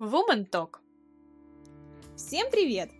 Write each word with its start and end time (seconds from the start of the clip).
Woman 0.00 0.50
Talk. 0.50 0.78
Всем 2.16 2.50
привет! 2.50 2.90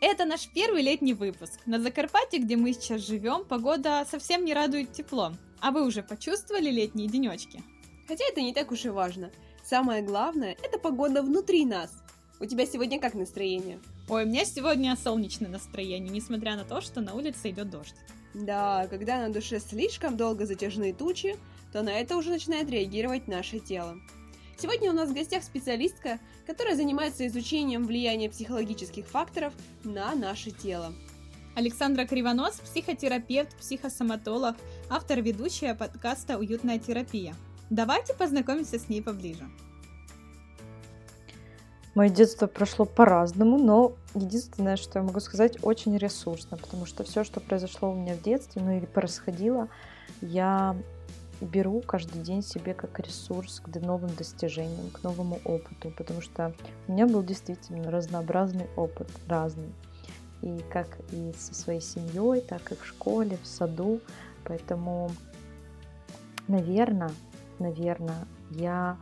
Это 0.00 0.24
наш 0.24 0.48
первый 0.48 0.82
летний 0.82 1.14
выпуск. 1.14 1.60
На 1.64 1.78
Закарпатье, 1.80 2.40
где 2.40 2.56
мы 2.56 2.72
сейчас 2.72 3.06
живем, 3.06 3.44
погода 3.44 4.04
совсем 4.10 4.44
не 4.44 4.52
радует 4.52 4.90
теплом. 4.90 5.36
А 5.60 5.70
вы 5.70 5.86
уже 5.86 6.02
почувствовали 6.02 6.68
летние 6.68 7.06
денечки? 7.06 7.62
Хотя 8.08 8.24
это 8.24 8.40
не 8.40 8.52
так 8.52 8.72
уж 8.72 8.84
и 8.84 8.88
важно. 8.88 9.30
Самое 9.62 10.02
главное– 10.02 10.56
это 10.64 10.80
погода 10.80 11.22
внутри 11.22 11.64
нас. 11.64 11.92
У 12.40 12.46
тебя 12.46 12.66
сегодня 12.66 12.98
как 12.98 13.14
настроение? 13.14 13.78
Ой, 14.08 14.24
у 14.24 14.26
меня 14.26 14.44
сегодня 14.44 14.96
солнечное 14.96 15.50
настроение, 15.50 16.10
несмотря 16.10 16.56
на 16.56 16.64
то, 16.64 16.80
что 16.80 17.00
на 17.00 17.14
улице 17.14 17.50
идет 17.50 17.70
дождь. 17.70 17.94
Да, 18.34 18.88
когда 18.90 19.20
на 19.20 19.32
душе 19.32 19.60
слишком 19.60 20.16
долго 20.16 20.46
затяжные 20.46 20.94
тучи, 20.94 21.36
то 21.72 21.82
на 21.82 21.90
это 21.90 22.16
уже 22.16 22.30
начинает 22.30 22.68
реагировать 22.68 23.28
наше 23.28 23.60
тело. 23.60 24.00
Сегодня 24.60 24.90
у 24.90 24.92
нас 24.92 25.08
в 25.08 25.14
гостях 25.14 25.42
специалистка, 25.42 26.18
которая 26.46 26.76
занимается 26.76 27.26
изучением 27.26 27.86
влияния 27.86 28.28
психологических 28.28 29.06
факторов 29.06 29.54
на 29.84 30.14
наше 30.14 30.50
тело. 30.50 30.92
Александра 31.56 32.04
Кривонос, 32.04 32.60
психотерапевт, 32.60 33.56
психосоматолог, 33.56 34.56
автор 34.90 35.22
ведущая 35.22 35.74
подкаста 35.74 36.36
«Уютная 36.36 36.78
терапия». 36.78 37.34
Давайте 37.70 38.12
познакомимся 38.12 38.78
с 38.78 38.90
ней 38.90 39.00
поближе. 39.00 39.48
Мое 41.94 42.10
детство 42.10 42.46
прошло 42.46 42.84
по-разному, 42.84 43.56
но 43.56 43.94
единственное, 44.14 44.76
что 44.76 44.98
я 44.98 45.02
могу 45.02 45.20
сказать, 45.20 45.56
очень 45.62 45.96
ресурсно, 45.96 46.58
потому 46.58 46.84
что 46.84 47.02
все, 47.02 47.24
что 47.24 47.40
произошло 47.40 47.92
у 47.92 47.94
меня 47.94 48.14
в 48.14 48.22
детстве, 48.22 48.60
ну 48.60 48.76
или 48.76 48.84
происходило, 48.84 49.70
я 50.20 50.76
беру 51.40 51.80
каждый 51.80 52.22
день 52.22 52.42
себе 52.42 52.74
как 52.74 52.98
ресурс 53.00 53.60
к 53.60 53.68
новым 53.80 54.14
достижениям, 54.14 54.90
к 54.90 55.02
новому 55.02 55.40
опыту, 55.44 55.90
потому 55.96 56.20
что 56.20 56.52
у 56.86 56.92
меня 56.92 57.06
был 57.06 57.22
действительно 57.22 57.90
разнообразный 57.90 58.66
опыт, 58.76 59.08
разный. 59.26 59.72
И 60.42 60.60
как 60.72 60.98
и 61.12 61.32
со 61.36 61.54
своей 61.54 61.80
семьей, 61.80 62.40
так 62.40 62.72
и 62.72 62.74
в 62.74 62.86
школе, 62.86 63.38
в 63.42 63.46
саду. 63.46 64.00
Поэтому, 64.44 65.10
наверное, 66.48 67.10
наверное, 67.58 68.26
я 68.50 68.96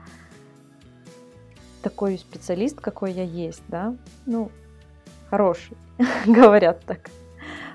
такой 1.82 2.18
специалист, 2.18 2.80
какой 2.80 3.12
я 3.12 3.22
есть, 3.22 3.62
да, 3.68 3.96
ну, 4.26 4.50
хороший, 5.30 5.76
говорят 6.26 6.84
так. 6.84 7.10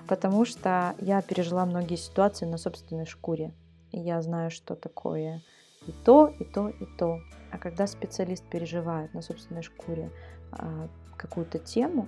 Потому 0.07 0.45
что 0.45 0.95
я 0.99 1.21
пережила 1.21 1.65
многие 1.65 1.95
ситуации 1.95 2.45
на 2.45 2.57
собственной 2.57 3.05
шкуре. 3.05 3.53
И 3.93 3.99
я 3.99 4.21
знаю, 4.21 4.51
что 4.51 4.75
такое 4.75 5.41
и 5.87 5.91
то, 5.91 6.27
и 6.39 6.43
то, 6.43 6.69
и 6.69 6.85
то. 6.97 7.21
А 7.51 7.57
когда 7.57 7.87
специалист 7.87 8.43
переживает 8.49 9.13
на 9.13 9.21
собственной 9.21 9.61
шкуре 9.61 10.11
а, 10.51 10.89
какую-то 11.15 11.59
тему, 11.59 12.07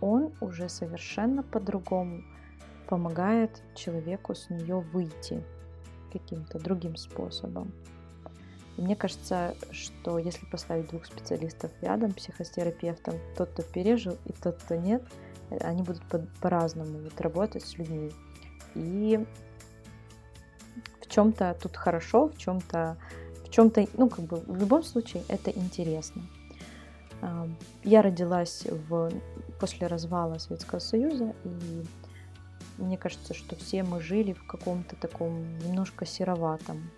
он 0.00 0.32
уже 0.40 0.68
совершенно 0.68 1.42
по-другому 1.42 2.22
помогает 2.88 3.62
человеку 3.74 4.34
с 4.34 4.50
нее 4.50 4.80
выйти 4.80 5.44
каким-то 6.12 6.58
другим 6.58 6.96
способом. 6.96 7.72
И 8.76 8.82
мне 8.82 8.96
кажется, 8.96 9.54
что 9.70 10.18
если 10.18 10.44
поставить 10.46 10.88
двух 10.88 11.06
специалистов 11.06 11.70
рядом, 11.82 12.12
психотерапевтом, 12.12 13.14
тот, 13.36 13.50
кто 13.50 13.62
пережил, 13.62 14.16
и 14.24 14.32
тот, 14.32 14.56
кто 14.56 14.74
нет, 14.74 15.02
они 15.60 15.82
будут 15.82 16.02
по-разному 16.40 16.98
вот, 16.98 17.20
работать 17.20 17.64
с 17.64 17.78
людьми. 17.78 18.10
И 18.74 19.24
чем-то 21.12 21.56
тут 21.62 21.76
хорошо, 21.76 22.28
в 22.28 22.38
чем-то, 22.38 22.96
в 23.44 23.50
чем-то, 23.50 23.86
ну, 23.96 24.08
как 24.08 24.24
бы, 24.24 24.36
в 24.46 24.56
любом 24.56 24.82
случае 24.82 25.22
это 25.28 25.50
интересно. 25.50 26.22
Я 27.84 28.02
родилась 28.02 28.64
в, 28.88 29.12
после 29.60 29.86
развала 29.86 30.38
Советского 30.38 30.80
Союза, 30.80 31.34
и 31.44 31.84
мне 32.78 32.96
кажется, 32.96 33.34
что 33.34 33.54
все 33.54 33.84
мы 33.84 34.00
жили 34.00 34.32
в 34.32 34.44
каком-то 34.46 34.96
таком 34.96 35.58
немножко 35.58 36.04
сероватом 36.04 36.90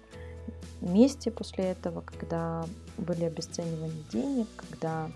месте 0.80 1.30
после 1.30 1.64
этого, 1.64 2.00
когда 2.00 2.64
были 2.96 3.24
обесценивания 3.24 4.04
денег, 4.10 4.46
когда 4.56 5.10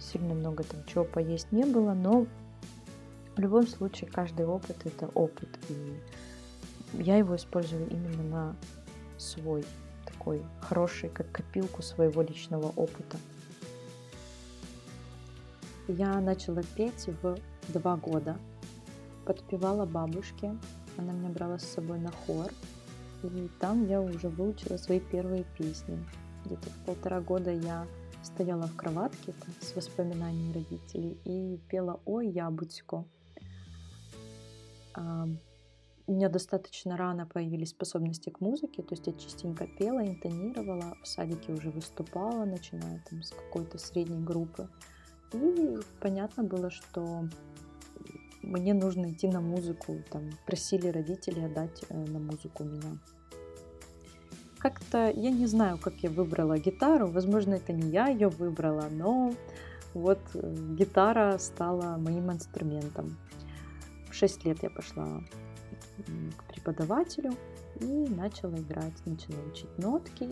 сильно 0.00 0.34
много 0.34 0.62
там 0.62 0.80
чего 0.86 1.04
поесть 1.04 1.52
не 1.52 1.64
было, 1.64 1.92
но 1.94 2.26
в 3.36 3.40
любом 3.40 3.66
случае 3.66 4.10
каждый 4.10 4.46
опыт 4.46 4.76
это 4.84 5.08
опыт, 5.14 5.48
и 5.68 5.94
я 6.98 7.16
его 7.16 7.36
использую 7.36 7.88
именно 7.88 8.22
на 8.22 8.56
свой 9.18 9.64
такой 10.06 10.42
хороший, 10.60 11.08
как 11.08 11.30
копилку 11.32 11.82
своего 11.82 12.22
личного 12.22 12.68
опыта. 12.76 13.18
Я 15.88 16.20
начала 16.20 16.62
петь 16.76 17.08
в 17.22 17.38
два 17.68 17.96
года. 17.96 18.36
Подпевала 19.26 19.84
бабушке. 19.84 20.56
Она 20.96 21.12
меня 21.12 21.28
брала 21.28 21.58
с 21.58 21.64
собой 21.64 21.98
на 21.98 22.10
хор. 22.10 22.52
И 23.22 23.50
там 23.60 23.86
я 23.86 24.00
уже 24.00 24.28
выучила 24.28 24.76
свои 24.76 25.00
первые 25.00 25.44
песни. 25.58 25.98
Где-то 26.44 26.70
в 26.70 26.84
полтора 26.86 27.20
года 27.20 27.50
я 27.50 27.86
стояла 28.22 28.66
в 28.66 28.76
кроватке 28.76 29.32
там, 29.32 29.54
с 29.60 29.74
воспоминаниями 29.74 30.52
родителей 30.52 31.18
и 31.24 31.58
пела 31.68 32.00
«Ой, 32.04 32.28
яблочко». 32.28 33.04
У 36.06 36.12
меня 36.12 36.28
достаточно 36.28 36.98
рано 36.98 37.24
появились 37.26 37.70
способности 37.70 38.28
к 38.28 38.40
музыке, 38.40 38.82
то 38.82 38.94
есть 38.94 39.06
я 39.06 39.14
частенько 39.14 39.66
пела, 39.66 40.06
интонировала, 40.06 40.98
в 41.02 41.08
садике 41.08 41.52
уже 41.52 41.70
выступала, 41.70 42.44
начиная 42.44 43.02
там 43.08 43.22
с 43.22 43.30
какой-то 43.30 43.78
средней 43.78 44.22
группы. 44.22 44.68
И 45.32 45.78
понятно 46.00 46.44
было, 46.44 46.68
что 46.68 47.26
мне 48.42 48.74
нужно 48.74 49.12
идти 49.12 49.28
на 49.28 49.40
музыку, 49.40 49.96
там 50.10 50.30
просили 50.44 50.88
родители 50.88 51.40
отдать 51.40 51.82
э, 51.88 51.96
на 51.96 52.18
музыку 52.18 52.64
меня. 52.64 52.98
Как-то 54.58 55.10
я 55.10 55.30
не 55.30 55.46
знаю, 55.46 55.78
как 55.78 55.94
я 56.02 56.10
выбрала 56.10 56.58
гитару, 56.58 57.06
возможно, 57.06 57.54
это 57.54 57.72
не 57.72 57.90
я 57.90 58.08
ее 58.08 58.28
выбрала, 58.28 58.88
но 58.90 59.32
вот 59.94 60.20
э, 60.34 60.54
гитара 60.76 61.38
стала 61.38 61.96
моим 61.96 62.30
инструментом. 62.30 63.16
В 64.10 64.14
6 64.14 64.44
лет 64.44 64.62
я 64.62 64.68
пошла 64.68 65.22
к 66.36 66.44
преподавателю 66.52 67.34
и 67.80 67.86
начала 67.86 68.56
играть, 68.56 68.94
начала 69.06 69.40
учить 69.52 69.78
нотки, 69.78 70.28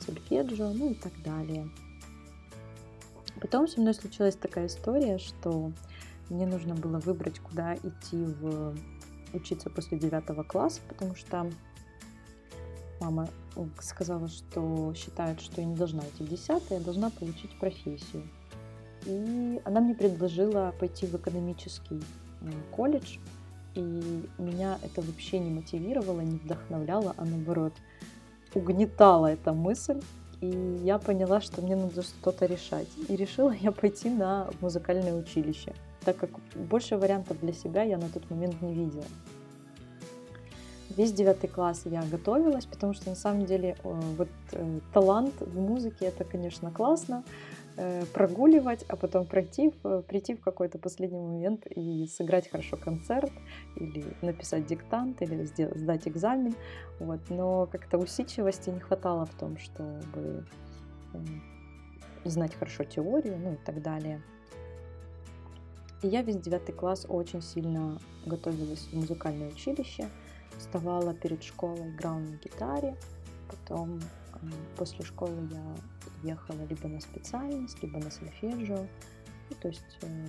сольфеджио, 0.00 0.72
ну 0.72 0.90
и 0.90 0.94
так 0.94 1.12
далее. 1.22 1.68
Потом 3.40 3.68
со 3.68 3.80
мной 3.80 3.94
случилась 3.94 4.36
такая 4.36 4.66
история, 4.66 5.18
что 5.18 5.72
мне 6.30 6.46
нужно 6.46 6.74
было 6.74 6.98
выбрать, 6.98 7.38
куда 7.40 7.74
идти 7.74 8.24
в 8.40 8.74
учиться 9.32 9.68
после 9.68 9.98
девятого 9.98 10.44
класса, 10.44 10.80
потому 10.88 11.14
что 11.14 11.50
мама 13.00 13.28
сказала, 13.80 14.28
что 14.28 14.94
считает, 14.94 15.40
что 15.40 15.60
я 15.60 15.66
не 15.66 15.76
должна 15.76 16.02
идти 16.04 16.24
в 16.24 16.28
десятый, 16.28 16.78
я 16.78 16.82
должна 16.82 17.10
получить 17.10 17.58
профессию. 17.58 18.28
И 19.06 19.60
она 19.64 19.80
мне 19.80 19.94
предложила 19.94 20.74
пойти 20.78 21.06
в 21.06 21.14
экономический 21.14 22.02
колледж, 22.70 23.18
и 23.74 24.22
меня 24.38 24.78
это 24.82 25.02
вообще 25.02 25.38
не 25.38 25.50
мотивировало, 25.50 26.20
не 26.20 26.38
вдохновляло, 26.38 27.14
а 27.16 27.24
наоборот 27.24 27.72
угнетала 28.54 29.26
эта 29.26 29.52
мысль. 29.52 30.00
И 30.40 30.80
я 30.82 30.98
поняла, 30.98 31.40
что 31.40 31.62
мне 31.62 31.74
надо 31.74 32.02
что-то 32.02 32.46
решать. 32.46 32.88
И 33.08 33.16
решила 33.16 33.50
я 33.52 33.72
пойти 33.72 34.10
на 34.10 34.48
музыкальное 34.60 35.14
училище, 35.14 35.74
так 36.04 36.16
как 36.16 36.30
больше 36.54 36.96
вариантов 36.96 37.40
для 37.40 37.52
себя 37.52 37.82
я 37.82 37.96
на 37.96 38.08
тот 38.08 38.28
момент 38.30 38.60
не 38.60 38.74
видела. 38.74 39.04
Весь 40.96 41.12
девятый 41.12 41.48
класс 41.48 41.82
я 41.86 42.04
готовилась, 42.04 42.66
потому 42.66 42.92
что 42.92 43.08
на 43.08 43.16
самом 43.16 43.46
деле 43.46 43.76
вот 43.82 44.28
э, 44.52 44.80
талант 44.92 45.34
в 45.40 45.58
музыке 45.58 46.06
это, 46.06 46.24
конечно, 46.24 46.70
классно, 46.70 47.24
Э, 47.24 47.63
прогуливать, 48.12 48.84
а 48.88 48.96
потом 48.96 49.26
пройти, 49.26 49.70
прийти 50.08 50.34
в 50.34 50.40
какой-то 50.40 50.78
последний 50.78 51.20
момент 51.20 51.66
и 51.66 52.06
сыграть 52.06 52.48
хорошо 52.48 52.76
концерт, 52.76 53.32
или 53.76 54.04
написать 54.22 54.66
диктант, 54.66 55.22
или 55.22 55.44
сдать 55.44 56.06
экзамен. 56.06 56.54
Вот. 57.00 57.20
Но 57.30 57.66
как-то 57.66 57.98
усидчивости 57.98 58.70
не 58.70 58.80
хватало 58.80 59.26
в 59.26 59.34
том, 59.34 59.58
чтобы 59.58 60.46
э, 61.12 61.18
знать 62.24 62.54
хорошо 62.54 62.84
теорию, 62.84 63.38
ну 63.38 63.54
и 63.54 63.56
так 63.56 63.82
далее. 63.82 64.22
И 66.02 66.08
я 66.08 66.22
весь 66.22 66.36
девятый 66.36 66.74
класс 66.74 67.06
очень 67.08 67.42
сильно 67.42 67.98
готовилась 68.26 68.88
в 68.90 68.94
музыкальное 68.94 69.48
училище, 69.48 70.08
вставала 70.58 71.14
перед 71.14 71.42
школой, 71.42 71.90
играла 71.90 72.18
на 72.18 72.36
гитаре, 72.36 72.96
потом 73.48 74.00
после 74.76 75.04
школы 75.04 75.48
я 75.50 76.32
ехала 76.32 76.64
либо 76.68 76.88
на 76.88 77.00
специальность, 77.00 77.82
либо 77.82 77.98
на 77.98 78.10
сольфеджио. 78.10 78.86
И, 79.50 79.54
то 79.54 79.68
есть 79.68 79.98
э, 80.02 80.26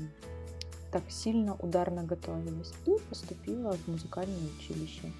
так 0.91 1.03
сильно 1.09 1.55
ударно 1.55 2.03
готовилась. 2.03 2.73
И 2.85 2.97
поступила 3.09 3.73
в 3.73 3.87
музыкальное 3.87 4.49
училище. 4.57 5.11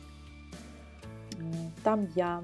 Там 1.84 2.08
я 2.16 2.44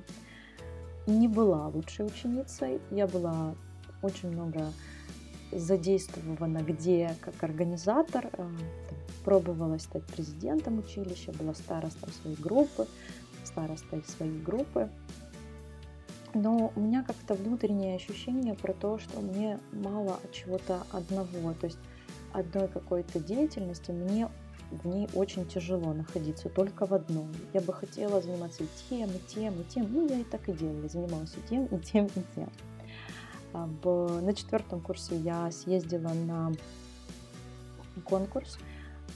не 1.07 1.27
была 1.27 1.67
лучшей 1.67 2.05
ученицей. 2.05 2.81
Я 2.91 3.07
была 3.07 3.55
очень 4.01 4.31
много 4.31 4.71
задействована 5.51 6.59
где 6.59 7.15
как 7.21 7.43
организатор, 7.43 8.29
э, 8.31 8.49
пробовала 9.23 9.77
стать 9.77 10.05
президентом 10.05 10.79
училища, 10.79 11.31
была 11.33 11.53
старостой 11.53 12.11
своей 12.13 12.37
группы, 12.37 12.87
старостой 13.43 14.03
своей 14.03 14.39
группы. 14.39 14.89
Но 16.33 16.71
у 16.75 16.79
меня 16.79 17.03
как-то 17.03 17.33
внутреннее 17.33 17.95
ощущение 17.95 18.53
про 18.53 18.73
то, 18.73 18.97
что 18.99 19.19
мне 19.19 19.59
мало 19.71 20.19
чего-то 20.31 20.83
одного, 20.91 21.53
то 21.53 21.65
есть 21.65 21.79
одной 22.31 22.67
какой-то 22.69 23.19
деятельности 23.19 23.91
мне 23.91 24.29
в 24.71 24.87
ней 24.87 25.09
очень 25.13 25.45
тяжело 25.45 25.93
находиться 25.93 26.47
только 26.47 26.85
в 26.85 26.93
одном. 26.93 27.29
Я 27.53 27.59
бы 27.61 27.73
хотела 27.73 28.21
заниматься 28.21 28.63
и 28.63 28.67
тем, 28.89 29.09
и 29.09 29.19
тем, 29.27 29.59
и 29.59 29.63
тем. 29.65 29.91
Ну, 29.91 30.07
я 30.07 30.19
и 30.19 30.23
так 30.23 30.47
и 30.47 30.53
делала, 30.53 30.87
занималась 30.87 31.35
и 31.35 31.49
тем, 31.49 31.65
и 31.65 31.79
тем, 31.79 32.05
и 32.05 32.21
тем. 32.35 32.49
А, 33.53 33.67
на 34.21 34.33
четвертом 34.33 34.79
курсе 34.79 35.17
я 35.17 35.51
съездила 35.51 36.13
на 36.13 36.53
конкурс 38.05 38.57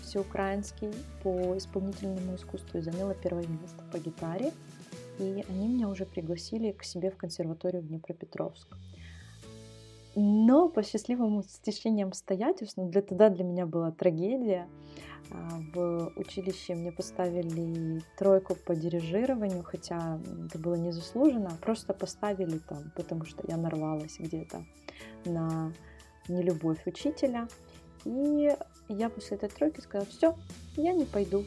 всеукраинский 0.01 0.91
по 1.23 1.57
исполнительному 1.57 2.35
искусству 2.35 2.79
и 2.79 2.81
заняла 2.81 3.13
первое 3.13 3.47
место 3.47 3.81
по 3.91 3.97
гитаре. 3.97 4.51
И 5.19 5.45
они 5.49 5.67
меня 5.67 5.87
уже 5.87 6.05
пригласили 6.05 6.71
к 6.71 6.83
себе 6.83 7.09
в 7.11 7.17
консерваторию 7.17 7.81
в 7.81 7.87
Днепропетровск. 7.87 8.67
Но 10.15 10.69
по 10.69 10.81
счастливому 10.81 11.43
стечениям 11.43 12.09
обстоятельств, 12.09 12.77
ну, 12.77 12.89
для 12.89 13.01
тогда 13.01 13.29
для 13.29 13.43
меня 13.43 13.65
была 13.65 13.91
трагедия. 13.91 14.67
А, 15.31 15.59
в 15.73 16.11
училище 16.15 16.75
мне 16.75 16.91
поставили 16.91 18.01
тройку 18.17 18.55
по 18.55 18.75
дирижированию, 18.75 19.63
хотя 19.63 20.19
это 20.45 20.59
было 20.59 20.75
незаслуженно, 20.75 21.51
просто 21.61 21.93
поставили 21.93 22.59
там, 22.59 22.91
потому 22.95 23.25
что 23.25 23.43
я 23.47 23.57
нарвалась 23.57 24.17
где-то 24.19 24.63
на 25.25 25.73
нелюбовь 26.27 26.85
учителя. 26.85 27.47
И 28.05 28.51
я 28.87 29.09
после 29.09 29.37
этой 29.37 29.49
тройки 29.49 29.81
сказала, 29.81 30.07
все, 30.09 30.35
я 30.77 30.93
не 30.93 31.05
пойду 31.05 31.43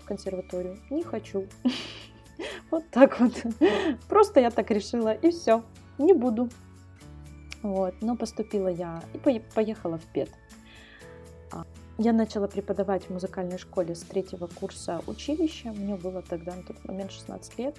в 0.00 0.06
консерваторию, 0.06 0.78
не 0.88 1.02
хочу. 1.02 1.46
Вот 2.70 2.88
так 2.90 3.20
вот. 3.20 3.32
Просто 4.08 4.40
я 4.40 4.50
так 4.50 4.70
решила, 4.70 5.12
и 5.12 5.30
все, 5.30 5.62
не 5.98 6.12
буду. 6.12 6.48
Вот, 7.62 7.94
но 8.00 8.16
поступила 8.16 8.68
я 8.68 9.02
и 9.12 9.40
поехала 9.54 9.98
в 9.98 10.04
ПЕД. 10.12 10.30
А, 11.52 11.64
я 11.98 12.12
начала 12.12 12.46
преподавать 12.46 13.04
в 13.04 13.10
музыкальной 13.10 13.58
школе 13.58 13.94
с 13.94 14.02
третьего 14.02 14.46
курса 14.46 15.02
училища. 15.06 15.72
Мне 15.72 15.96
было 15.96 16.22
тогда 16.22 16.54
на 16.54 16.62
тот 16.62 16.84
момент 16.84 17.10
16 17.10 17.58
лет. 17.58 17.76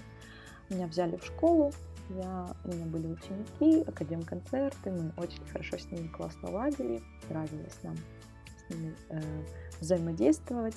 Меня 0.69 0.87
взяли 0.87 1.15
в 1.17 1.25
школу. 1.25 1.71
Я, 2.09 2.47
у 2.63 2.67
меня 2.69 2.85
были 2.85 3.07
ученики, 3.07 3.81
академ-концерты. 3.81 4.91
Мы 4.91 5.11
очень 5.17 5.45
хорошо 5.51 5.77
с 5.77 5.85
ними 5.91 6.07
классно 6.07 6.51
ладили. 6.51 7.01
Нравилось 7.29 7.77
нам 7.83 7.95
с 7.95 8.73
ними 8.73 8.95
э, 9.09 9.21
взаимодействовать. 9.79 10.75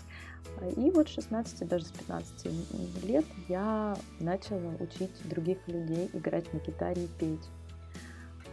И 0.77 0.91
вот 0.91 1.09
с 1.09 1.13
16, 1.13 1.69
даже 1.69 1.85
с 1.85 1.91
15 1.91 3.05
лет 3.05 3.25
я 3.49 3.97
начала 4.19 4.73
учить 4.81 5.11
других 5.29 5.59
людей 5.67 6.11
играть 6.13 6.53
на 6.53 6.59
гитаре 6.59 7.05
и 7.05 7.09
петь. 7.19 7.49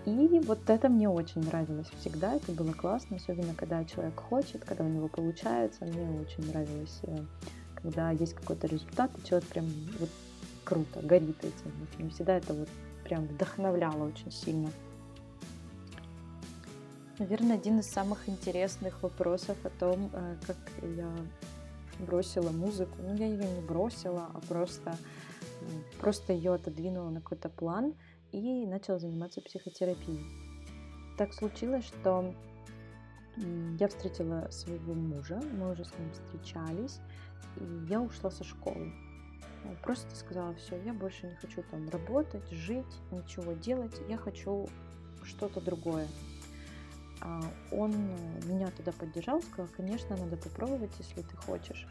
И 0.05 0.39
вот 0.45 0.69
это 0.69 0.87
мне 0.87 1.09
очень 1.09 1.41
нравилось 1.41 1.89
всегда, 1.99 2.35
это 2.35 2.53
было 2.53 2.71
классно, 2.71 3.17
особенно 3.17 3.53
когда 3.53 3.83
человек 3.83 4.17
хочет, 4.17 4.63
когда 4.63 4.85
у 4.85 4.87
него 4.87 5.09
получается. 5.09 5.83
Мне 5.83 6.21
очень 6.21 6.49
нравилось, 6.49 6.99
э, 7.03 7.17
когда 7.75 8.11
есть 8.11 8.33
какой-то 8.33 8.67
результат, 8.67 9.11
и 9.17 9.27
человек 9.27 9.49
прям 9.49 9.65
вот 9.99 10.09
круто, 10.63 11.01
горит 11.01 11.37
этим. 11.43 11.73
Мне 11.99 12.09
всегда 12.11 12.37
это 12.37 12.53
вот 12.53 12.69
прям 13.03 13.25
вдохновляло 13.25 14.05
очень 14.05 14.31
сильно. 14.31 14.69
Наверное, 17.19 17.55
один 17.55 17.79
из 17.79 17.89
самых 17.89 18.29
интересных 18.29 19.01
вопросов 19.01 19.57
о 19.63 19.69
том, 19.69 20.11
э, 20.13 20.35
как 20.45 20.57
я 20.83 21.11
бросила 21.99 22.51
музыку. 22.51 22.95
Ну, 22.99 23.15
я 23.15 23.25
ее 23.25 23.43
не 23.43 23.61
бросила, 23.61 24.29
а 24.33 24.39
просто, 24.47 24.95
просто 25.99 26.33
ее 26.33 26.53
отодвинула 26.53 27.09
на 27.09 27.21
какой-то 27.21 27.49
план– 27.49 27.93
и 28.31 28.65
начала 28.65 28.99
заниматься 28.99 29.41
психотерапией. 29.41 30.25
Так 31.17 31.33
случилось, 31.33 31.85
что 31.85 32.33
я 33.79 33.87
встретила 33.87 34.47
своего 34.51 34.93
мужа, 34.93 35.41
мы 35.53 35.71
уже 35.71 35.85
с 35.85 35.91
ним 35.97 36.11
встречались, 36.11 36.99
и 37.57 37.85
я 37.89 38.01
ушла 38.01 38.31
со 38.31 38.43
школы. 38.43 38.91
Просто 39.83 40.15
сказала, 40.15 40.53
все, 40.55 40.81
я 40.83 40.93
больше 40.93 41.27
не 41.27 41.35
хочу 41.35 41.63
там 41.69 41.89
работать, 41.89 42.49
жить, 42.51 42.85
ничего 43.11 43.53
делать, 43.53 43.95
я 44.07 44.17
хочу 44.17 44.67
что-то 45.23 45.61
другое. 45.61 46.07
А 47.21 47.41
он 47.71 47.91
меня 48.45 48.69
тогда 48.75 48.91
поддержал, 48.91 49.41
сказал, 49.41 49.67
конечно, 49.75 50.15
надо 50.15 50.37
попробовать, 50.37 50.91
если 50.99 51.21
ты 51.21 51.35
хочешь. 51.37 51.87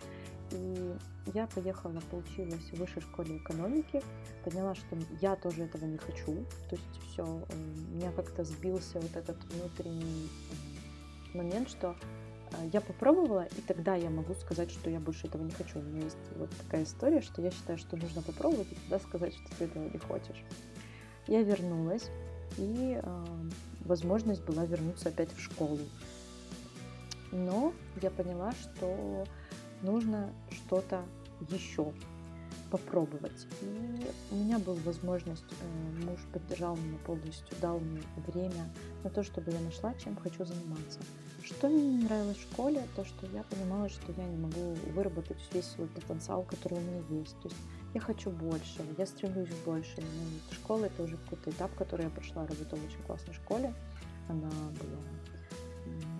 И 0.52 0.94
я 1.34 1.46
поехала, 1.48 2.00
поучилась 2.10 2.70
в 2.70 2.74
высшей 2.74 3.02
школе 3.02 3.38
экономики, 3.38 4.00
поняла, 4.44 4.74
что 4.74 4.96
я 5.20 5.34
тоже 5.34 5.64
этого 5.64 5.84
не 5.84 5.98
хочу. 5.98 6.44
То 6.70 6.76
есть 6.76 7.00
все, 7.10 7.24
у 7.24 7.94
меня 7.94 8.12
как-то 8.12 8.44
сбился 8.44 9.00
вот 9.00 9.16
этот 9.16 9.36
внутренний 9.52 10.28
момент, 11.34 11.68
что 11.68 11.96
э, 12.52 12.68
я 12.72 12.80
попробовала, 12.80 13.46
и 13.56 13.60
тогда 13.62 13.96
я 13.96 14.08
могу 14.08 14.34
сказать, 14.34 14.70
что 14.70 14.88
я 14.88 15.00
больше 15.00 15.26
этого 15.26 15.42
не 15.42 15.50
хочу. 15.50 15.80
У 15.80 15.82
меня 15.82 16.04
есть 16.04 16.16
вот 16.36 16.50
такая 16.50 16.84
история, 16.84 17.20
что 17.20 17.42
я 17.42 17.50
считаю, 17.50 17.78
что 17.78 17.96
нужно 17.96 18.22
попробовать, 18.22 18.70
и 18.70 18.76
тогда 18.76 19.00
сказать, 19.00 19.34
что 19.34 19.56
ты 19.58 19.64
этого 19.64 19.82
не 19.82 19.98
хочешь. 19.98 20.44
Я 21.26 21.42
вернулась, 21.42 22.08
и 22.56 23.00
э, 23.02 23.24
возможность 23.86 24.44
была 24.44 24.64
вернуться 24.64 25.08
опять 25.08 25.32
в 25.32 25.40
школу. 25.40 25.80
Но 27.32 27.72
я 28.02 28.10
поняла, 28.10 28.52
что 28.52 29.26
нужно 29.82 30.30
что-то 30.50 31.04
еще 31.50 31.92
попробовать. 32.70 33.46
И 33.62 34.06
у 34.30 34.36
меня 34.36 34.58
была 34.58 34.78
возможность, 34.84 35.44
э, 35.60 36.04
муж 36.04 36.18
поддержал 36.32 36.76
меня 36.76 36.98
полностью, 37.06 37.56
дал 37.60 37.78
мне 37.78 38.02
время 38.26 38.70
на 39.04 39.10
то, 39.10 39.22
чтобы 39.22 39.52
я 39.52 39.60
нашла, 39.60 39.94
чем 39.94 40.16
хочу 40.16 40.44
заниматься. 40.44 40.98
Что 41.44 41.68
мне 41.68 41.98
не 41.98 42.04
нравилось 42.04 42.38
в 42.38 42.52
школе, 42.52 42.82
то, 42.96 43.04
что 43.04 43.26
я 43.26 43.44
понимала, 43.44 43.88
что 43.88 44.12
я 44.16 44.24
не 44.24 44.36
могу 44.36 44.74
выработать 44.94 45.38
весь 45.52 45.66
свой 45.66 45.86
потенциал, 45.88 46.42
который 46.42 46.78
у 46.78 46.80
меня 46.80 47.20
есть. 47.20 47.38
То 47.40 47.48
есть 47.48 47.60
я 47.96 48.00
хочу 48.00 48.30
больше, 48.30 48.84
я 48.98 49.06
стремлюсь 49.06 49.48
к 49.48 49.64
больше. 49.64 49.94
Ну, 49.96 50.54
школа 50.54 50.84
это 50.84 51.02
уже 51.02 51.16
какой-то 51.16 51.48
этап, 51.48 51.74
который 51.76 52.04
я 52.04 52.10
прошла, 52.10 52.46
работала 52.46 52.78
в 52.78 52.84
очень 52.84 53.02
классной 53.06 53.32
школе. 53.32 53.72
Она 54.28 54.50
была 54.50 55.00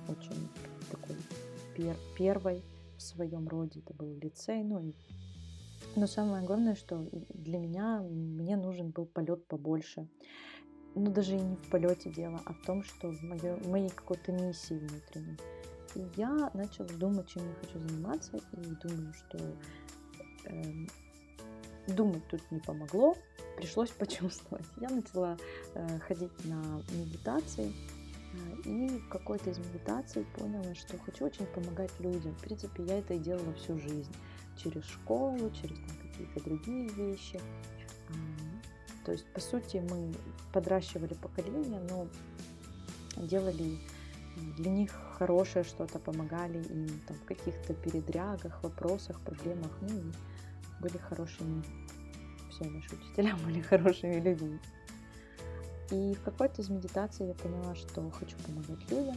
очень 0.09 0.49
такой 0.91 1.17
пер 1.75 1.95
первой 2.17 2.65
в 2.97 3.03
своем 3.03 3.47
роде. 3.47 3.81
Это 3.81 3.93
был 3.93 4.17
лицей, 4.17 4.63
ну 4.65 4.81
и 4.81 4.95
но 5.97 6.07
самое 6.07 6.47
главное, 6.47 6.77
что 6.77 7.07
для 7.35 7.59
меня 7.59 8.01
мне 8.01 8.57
нужен 8.57 8.91
был 8.91 9.05
полет 9.05 9.47
побольше. 9.47 10.09
Ну, 10.95 11.11
даже 11.11 11.37
и 11.37 11.41
не 11.41 11.57
в 11.57 11.69
полете 11.69 12.11
дело, 12.11 12.41
а 12.47 12.55
в 12.55 12.63
том, 12.65 12.83
что 12.85 13.13
в 13.13 13.23
моей, 13.23 13.55
моей 13.69 13.91
какой-то 13.91 14.33
миссии 14.33 14.79
внутренней. 14.79 15.39
И 15.95 16.07
я 16.17 16.51
начала 16.55 16.89
думать, 16.89 17.29
чем 17.29 17.43
я 17.47 17.55
хочу 17.55 17.79
заниматься, 17.79 18.39
и 18.53 18.89
думаю, 18.89 19.13
что 19.13 19.39
э, 20.47 20.87
думать 21.87 22.27
тут 22.29 22.41
не 22.51 22.61
помогло, 22.61 23.17
пришлось 23.57 23.91
почувствовать. 23.99 24.67
Я 24.81 24.91
начала 24.91 25.37
э, 25.75 25.99
ходить 26.01 26.45
на 26.45 26.63
медитации, 26.91 27.73
и 28.65 28.89
в 28.89 29.09
какой-то 29.09 29.51
из 29.51 29.59
медитаций 29.59 30.27
поняла, 30.37 30.75
что 30.75 30.99
хочу 30.99 31.25
очень 31.25 31.47
помогать 31.47 31.93
людям. 32.01 32.35
В 32.35 32.41
принципе, 32.41 32.85
я 32.85 32.99
это 32.99 33.15
и 33.15 33.19
делала 33.19 33.53
всю 33.55 33.79
жизнь. 33.79 34.13
Через 34.57 34.85
школу, 34.85 35.51
через 35.51 35.79
какие-то 36.03 36.45
другие 36.45 36.89
вещи. 36.89 37.41
То 39.05 39.13
есть, 39.13 39.27
по 39.27 39.41
сути, 39.41 39.83
мы 39.89 40.13
подращивали 40.53 41.15
поколение, 41.15 41.81
но 41.89 42.09
делали 43.17 43.79
для 44.57 44.71
них 44.71 44.91
хорошее 45.19 45.65
что-то, 45.65 45.99
помогали 45.99 46.59
им 46.59 46.89
там, 47.07 47.17
в 47.17 47.25
каких-то 47.25 47.75
передрягах, 47.75 48.63
вопросах, 48.63 49.21
проблемах. 49.21 49.71
Ну 49.81 49.89
и 49.89 50.13
были 50.81 50.97
хорошими, 50.99 51.63
все 52.51 52.65
наши 52.65 52.95
учителя 52.95 53.37
были 53.45 53.61
хорошими 53.61 54.21
людьми. 54.21 54.59
И 55.91 56.15
в 56.15 56.23
какой-то 56.25 56.63
из 56.63 56.69
медитаций 56.69 57.29
я 57.29 57.35
поняла, 57.35 57.75
что 57.77 58.11
хочу 58.11 58.37
помогать 58.39 58.91
людям. 58.91 59.17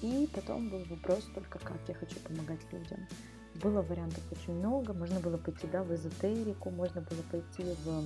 И 0.00 0.28
потом 0.32 0.70
был 0.70 0.84
вопрос 0.84 1.28
только, 1.34 1.58
как 1.58 1.76
я 1.88 1.94
хочу 1.94 2.18
помогать 2.20 2.60
людям. 2.72 3.06
Было 3.62 3.82
вариантов 3.82 4.22
очень 4.30 4.54
много. 4.54 4.94
Можно 4.94 5.20
было 5.20 5.36
пойти 5.36 5.66
да, 5.66 5.82
в 5.82 5.92
эзотерику, 5.92 6.70
можно 6.70 7.02
было 7.02 7.22
пойти 7.30 7.64
в 7.84 8.04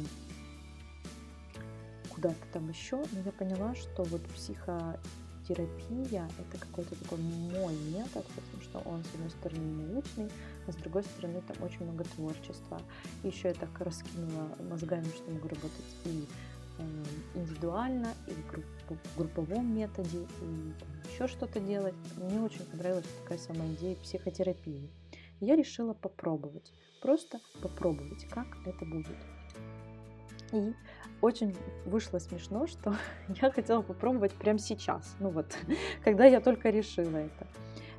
куда-то 2.09 2.45
там 2.53 2.69
еще. 2.69 2.97
Но 3.13 3.21
я 3.25 3.33
поняла, 3.33 3.75
что 3.75 4.05
вот 4.05 4.23
психотерапия 4.31 6.29
это 6.39 6.59
какой-то 6.59 6.97
такой 6.97 7.19
мой 7.19 7.75
метод, 7.93 8.27
потому 8.35 8.63
что 8.63 8.79
он, 8.81 9.05
с 9.05 9.15
одной 9.15 9.31
стороны, 9.31 9.83
научный, 9.83 10.31
а 10.67 10.73
с 10.73 10.77
другой 10.77 11.03
стороны, 11.05 11.43
там 11.43 11.63
очень 11.63 11.85
много 11.85 12.05
творчества. 12.05 12.81
Еще 13.23 13.49
я 13.49 13.55
так 13.55 13.79
раскинула 13.81 14.57
мозгами, 14.71 15.05
что 15.05 15.31
могу 15.31 15.49
работать 15.49 15.97
и 16.05 16.27
э, 16.79 17.05
индивидуально, 17.35 18.09
и 18.29 18.33
в 18.33 19.19
групповом 19.19 19.75
методе, 19.75 20.27
и 20.41 20.73
еще 21.13 21.27
что-то 21.27 21.61
делать. 21.61 21.95
Мне 22.17 22.41
очень 22.41 22.65
понравилась 22.65 23.07
такая 23.23 23.39
сама 23.39 23.67
идея 23.75 23.97
психотерапии. 23.97 24.91
Я 25.41 25.57
решила 25.57 25.93
попробовать, 25.95 26.73
просто 27.01 27.41
попробовать, 27.61 28.27
как 28.29 28.47
это 28.65 28.85
будет. 28.85 29.17
И 30.53 30.73
очень 31.21 31.57
вышло 31.87 32.19
смешно, 32.19 32.67
что 32.67 32.95
я 33.41 33.51
хотела 33.51 33.83
попробовать 33.83 34.33
прямо 34.35 34.59
сейчас, 34.59 35.17
ну 35.19 35.31
вот, 35.31 35.57
когда 36.05 36.27
я 36.27 36.41
только 36.41 36.71
решила 36.71 37.17
это. 37.17 37.47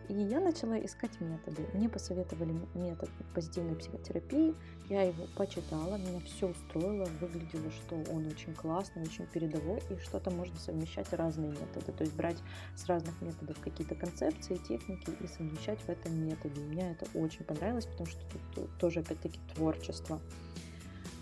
И 0.09 0.13
я 0.13 0.39
начала 0.39 0.77
искать 0.77 1.19
методы. 1.21 1.65
Мне 1.73 1.87
посоветовали 1.87 2.53
метод 2.73 3.09
позитивной 3.33 3.75
психотерапии. 3.75 4.53
Я 4.89 5.03
его 5.03 5.27
почитала, 5.35 5.97
меня 5.97 6.19
все 6.21 6.49
устроило, 6.49 7.05
выглядело, 7.21 7.71
что 7.71 7.95
он 8.11 8.27
очень 8.27 8.53
классный, 8.53 9.03
очень 9.03 9.25
передовой, 9.27 9.81
и 9.89 9.97
что-то 9.97 10.29
можно 10.29 10.57
совмещать 10.59 11.11
разные 11.13 11.51
методы. 11.51 11.93
То 11.93 12.03
есть 12.03 12.15
брать 12.15 12.37
с 12.75 12.85
разных 12.85 13.19
методов 13.21 13.57
какие-то 13.59 13.95
концепции, 13.95 14.55
техники 14.67 15.11
и 15.21 15.27
совмещать 15.27 15.79
в 15.79 15.89
этом 15.89 16.15
методе. 16.15 16.59
И 16.61 16.65
мне 16.65 16.91
это 16.91 17.07
очень 17.17 17.45
понравилось, 17.45 17.85
потому 17.85 18.07
что 18.07 18.21
тут 18.53 18.77
тоже, 18.77 18.99
опять-таки, 18.99 19.39
творчество 19.55 20.19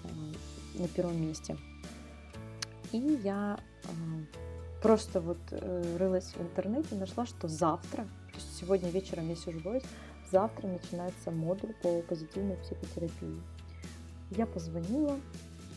э, 0.06 0.80
на 0.80 0.88
первом 0.88 1.22
месте. 1.22 1.56
И 2.92 2.98
я 3.24 3.60
э, 3.84 3.88
просто 4.82 5.22
вот 5.22 5.40
э, 5.52 5.98
рылась 5.98 6.34
в 6.34 6.42
интернете, 6.42 6.96
нашла, 6.96 7.26
что 7.26 7.48
завтра 7.48 8.08
сегодня 8.62 8.90
вечером 8.90 9.30
я 9.30 9.36
сижу 9.36 9.60
в 9.60 9.82
завтра 10.32 10.68
начинается 10.68 11.32
модуль 11.32 11.74
по 11.82 12.02
позитивной 12.04 12.56
психотерапии. 12.58 13.42
Я 14.32 14.46
позвонила, 14.46 15.20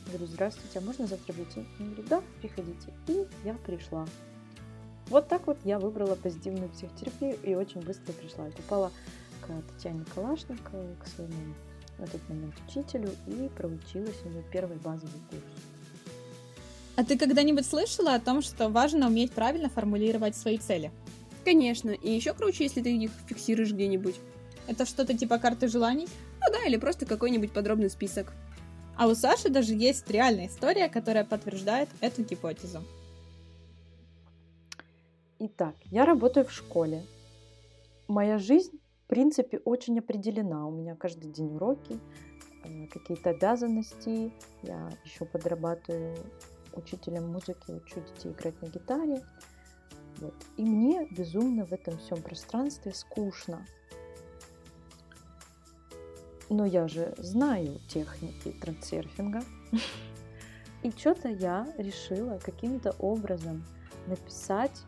говорю, 0.07 0.27
здравствуйте, 0.27 0.79
а 0.79 0.83
можно 0.83 1.07
завтра 1.07 1.33
прийти? 1.33 1.67
Он 1.81 1.87
говорит, 1.87 2.09
да, 2.09 2.23
приходите. 2.41 2.93
И 3.09 3.27
я 3.45 3.55
пришла. 3.55 4.07
Вот 5.09 5.29
так 5.29 5.47
вот 5.47 5.59
я 5.65 5.79
выбрала 5.79 6.15
позитивную 6.15 6.69
психотерапию 6.71 7.37
и 7.43 7.55
очень 7.55 7.81
быстро 7.81 8.13
пришла. 8.13 8.47
Я 8.47 8.53
попала 8.53 8.93
к 9.41 9.73
Татьяне 9.73 10.05
Калашниковой, 10.15 10.95
к 11.03 11.09
своему 11.09 11.55
на 11.99 12.07
тот 12.07 12.29
момент 12.29 12.55
учителю 12.69 13.11
и 13.27 13.49
проучилась 13.57 14.21
у 14.25 14.29
нее 14.29 14.45
первый 14.53 14.77
базовый 14.79 15.21
курс. 15.31 15.43
А 16.97 17.05
ты 17.05 17.19
когда-нибудь 17.19 17.67
слышала 17.67 18.15
о 18.15 18.21
том, 18.21 18.41
что 18.41 18.69
важно 18.69 19.09
уметь 19.09 19.33
правильно 19.33 19.69
формулировать 19.69 20.37
свои 20.37 20.59
цели? 20.59 20.93
Конечно, 21.45 21.91
и 21.91 22.11
еще 22.11 22.33
круче, 22.33 22.65
если 22.65 22.83
ты 22.83 22.97
их 22.97 23.11
фиксируешь 23.27 23.73
где-нибудь. 23.73 24.17
Это 24.67 24.87
что-то 24.87 25.17
типа 25.17 25.39
карты 25.39 25.69
желаний? 25.69 26.09
Ну 26.41 26.53
да, 26.53 26.65
или 26.67 26.77
просто 26.77 27.05
какой-нибудь 27.05 27.53
подробный 27.53 27.91
список. 27.91 28.33
А 28.97 29.07
у 29.09 29.15
Саши 29.15 29.51
даже 29.51 29.75
есть 29.75 30.09
реальная 30.11 30.47
история, 30.47 30.89
которая 30.89 31.25
подтверждает 31.25 31.89
эту 32.01 32.23
гипотезу. 32.23 32.83
Итак, 35.39 35.75
я 35.91 36.07
работаю 36.07 36.47
в 36.47 36.53
школе. 36.53 37.03
Моя 38.09 38.39
жизнь, 38.39 38.79
в 39.05 39.09
принципе, 39.09 39.59
очень 39.59 39.99
определена. 39.99 40.67
У 40.67 40.71
меня 40.71 40.95
каждый 40.95 41.31
день 41.31 41.55
уроки, 41.55 41.99
э, 42.65 42.87
какие-то 42.87 43.31
обязанности. 43.31 44.33
Я 44.63 44.91
еще 45.05 45.25
подрабатываю 45.27 46.17
учителем 46.73 47.29
музыки, 47.33 47.73
учу 47.73 48.01
детей 48.01 48.33
играть 48.33 48.61
на 48.63 48.67
гитаре. 48.67 49.23
Вот. 50.19 50.35
И 50.57 50.65
мне 50.65 51.07
безумно 51.11 51.65
в 51.65 51.73
этом 51.73 51.99
всем 51.99 52.23
пространстве 52.23 52.93
скучно. 52.93 53.67
Но 56.51 56.65
я 56.67 56.89
же 56.89 57.15
знаю 57.19 57.81
техники 57.89 58.53
трансерфинга. 58.61 59.43
И 60.83 60.91
что-то 60.91 61.29
я 61.29 61.67
решила 61.79 62.39
каким-то 62.39 62.95
образом 62.99 63.65
написать 64.07 64.83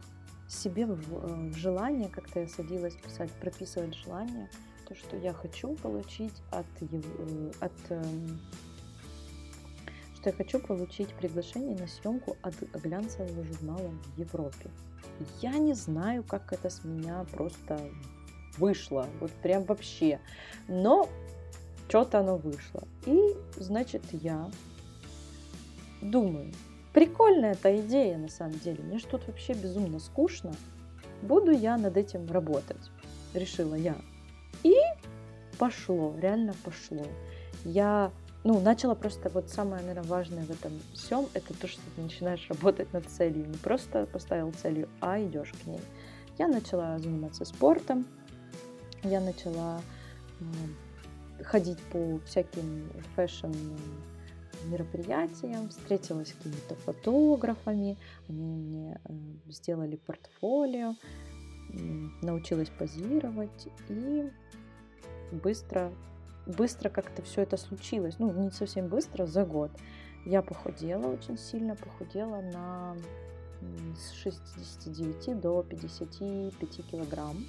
себе 0.48 0.86
в, 0.86 1.00
э, 1.00 1.52
желание, 1.54 2.08
как-то 2.08 2.40
я 2.40 2.48
садилась 2.48 2.94
писать, 2.94 3.30
прописывать 3.40 3.94
желание, 3.94 4.48
то, 4.86 4.94
что 4.94 5.16
я 5.16 5.32
хочу 5.32 5.74
получить 5.76 6.34
от, 6.50 6.66
э, 6.80 7.50
от 7.60 7.72
эм, 7.90 8.38
что 10.14 10.30
я 10.30 10.36
хочу 10.36 10.60
получить 10.60 11.08
приглашение 11.14 11.76
на 11.76 11.88
съемку 11.88 12.36
от 12.42 12.54
глянцевого 12.82 13.42
журнала 13.44 13.88
в 13.88 14.18
Европе. 14.18 14.70
Я 15.40 15.58
не 15.58 15.74
знаю, 15.74 16.22
как 16.24 16.52
это 16.52 16.70
с 16.70 16.84
меня 16.84 17.24
просто 17.32 17.80
вышло, 18.58 19.06
вот 19.20 19.30
прям 19.42 19.64
вообще. 19.64 20.20
Но 20.68 21.08
что-то 21.88 22.20
оно 22.20 22.36
вышло. 22.36 22.82
И, 23.06 23.34
значит, 23.56 24.02
я 24.12 24.50
думаю, 26.02 26.52
прикольная 26.92 27.52
эта 27.52 27.80
идея 27.80 28.18
на 28.18 28.28
самом 28.28 28.58
деле. 28.58 28.82
Мне 28.82 28.98
тут 28.98 29.26
вообще 29.26 29.54
безумно 29.54 29.98
скучно. 29.98 30.54
Буду 31.22 31.50
я 31.50 31.76
над 31.76 31.96
этим 31.96 32.30
работать, 32.30 32.90
решила 33.34 33.74
я. 33.74 33.96
И 34.62 34.74
пошло, 35.58 36.14
реально 36.20 36.54
пошло. 36.64 37.06
Я 37.64 38.10
ну, 38.46 38.60
начала 38.60 38.94
просто, 38.94 39.28
вот 39.28 39.50
самое, 39.50 39.82
наверное, 39.82 40.08
важное 40.08 40.44
в 40.44 40.50
этом 40.50 40.72
всем, 40.94 41.26
это 41.34 41.52
то, 41.52 41.66
что 41.66 41.80
ты 41.96 42.02
начинаешь 42.02 42.46
работать 42.48 42.92
над 42.92 43.04
целью. 43.06 43.44
Не 43.46 43.56
просто 43.56 44.06
поставил 44.06 44.52
целью, 44.52 44.88
а 45.00 45.20
идешь 45.20 45.52
к 45.52 45.66
ней. 45.66 45.80
Я 46.38 46.46
начала 46.46 46.96
заниматься 46.98 47.44
спортом, 47.44 48.06
я 49.02 49.20
начала 49.20 49.80
ходить 51.42 51.78
по 51.90 52.20
всяким 52.26 52.88
fashion 53.16 53.52
мероприятиям, 54.66 55.68
встретилась 55.70 56.28
с 56.28 56.32
какими-то 56.32 56.74
фотографами, 56.76 57.96
они 58.28 58.44
мне 58.44 59.00
э, 59.04 59.12
сделали 59.48 59.96
портфолио, 59.96 60.94
научилась 62.22 62.70
позировать 62.70 63.68
и 63.88 64.30
быстро 65.32 65.92
быстро 66.46 66.88
как-то 66.88 67.22
все 67.22 67.42
это 67.42 67.56
случилось. 67.56 68.16
Ну, 68.18 68.32
не 68.32 68.50
совсем 68.50 68.88
быстро, 68.88 69.26
за 69.26 69.44
год. 69.44 69.70
Я 70.24 70.42
похудела 70.42 71.06
очень 71.06 71.38
сильно, 71.38 71.76
похудела 71.76 72.40
на 72.40 72.96
с 73.96 74.12
69 74.12 75.40
до 75.40 75.62
55 75.62 76.86
килограмм. 76.90 77.46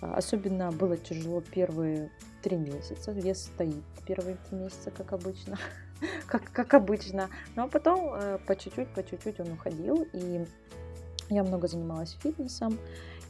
А, 0.00 0.16
особенно 0.16 0.70
было 0.70 0.96
тяжело 0.96 1.40
первые 1.40 2.10
три 2.42 2.56
месяца. 2.56 3.12
Вес 3.12 3.44
стоит 3.44 3.84
первые 4.06 4.36
три 4.48 4.58
месяца, 4.58 4.90
как 4.90 5.12
обычно. 5.12 5.58
как, 6.26 6.50
как 6.52 6.74
обычно. 6.74 7.30
Ну 7.56 7.64
а 7.64 7.68
потом 7.68 8.12
э, 8.14 8.38
по 8.46 8.54
чуть-чуть, 8.54 8.88
по 8.88 9.02
чуть-чуть 9.02 9.40
он 9.40 9.52
уходил. 9.52 10.06
И 10.12 10.44
я 11.30 11.42
много 11.42 11.68
занималась 11.68 12.16
фитнесом. 12.22 12.78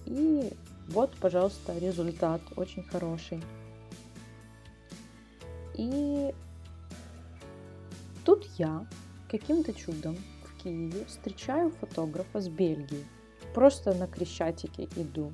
И 0.07 0.53
вот, 0.89 1.15
пожалуйста, 1.21 1.79
результат 1.79 2.41
очень 2.57 2.83
хороший. 2.83 3.43
И 5.75 6.35
тут 8.25 8.47
я 8.59 8.87
каким-то 9.31 9.73
чудом 9.73 10.17
в 10.45 10.63
Киеве 10.63 11.05
встречаю 11.07 11.71
фотографа 11.71 12.41
с 12.41 12.49
Бельгии. 12.49 13.05
Просто 13.55 13.95
на 13.95 14.07
Крещатике 14.07 14.89
иду. 14.97 15.33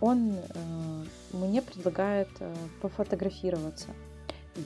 Он 0.00 0.32
э, 0.32 1.04
мне 1.32 1.60
предлагает 1.60 2.28
э, 2.40 2.54
пофотографироваться. 2.80 3.88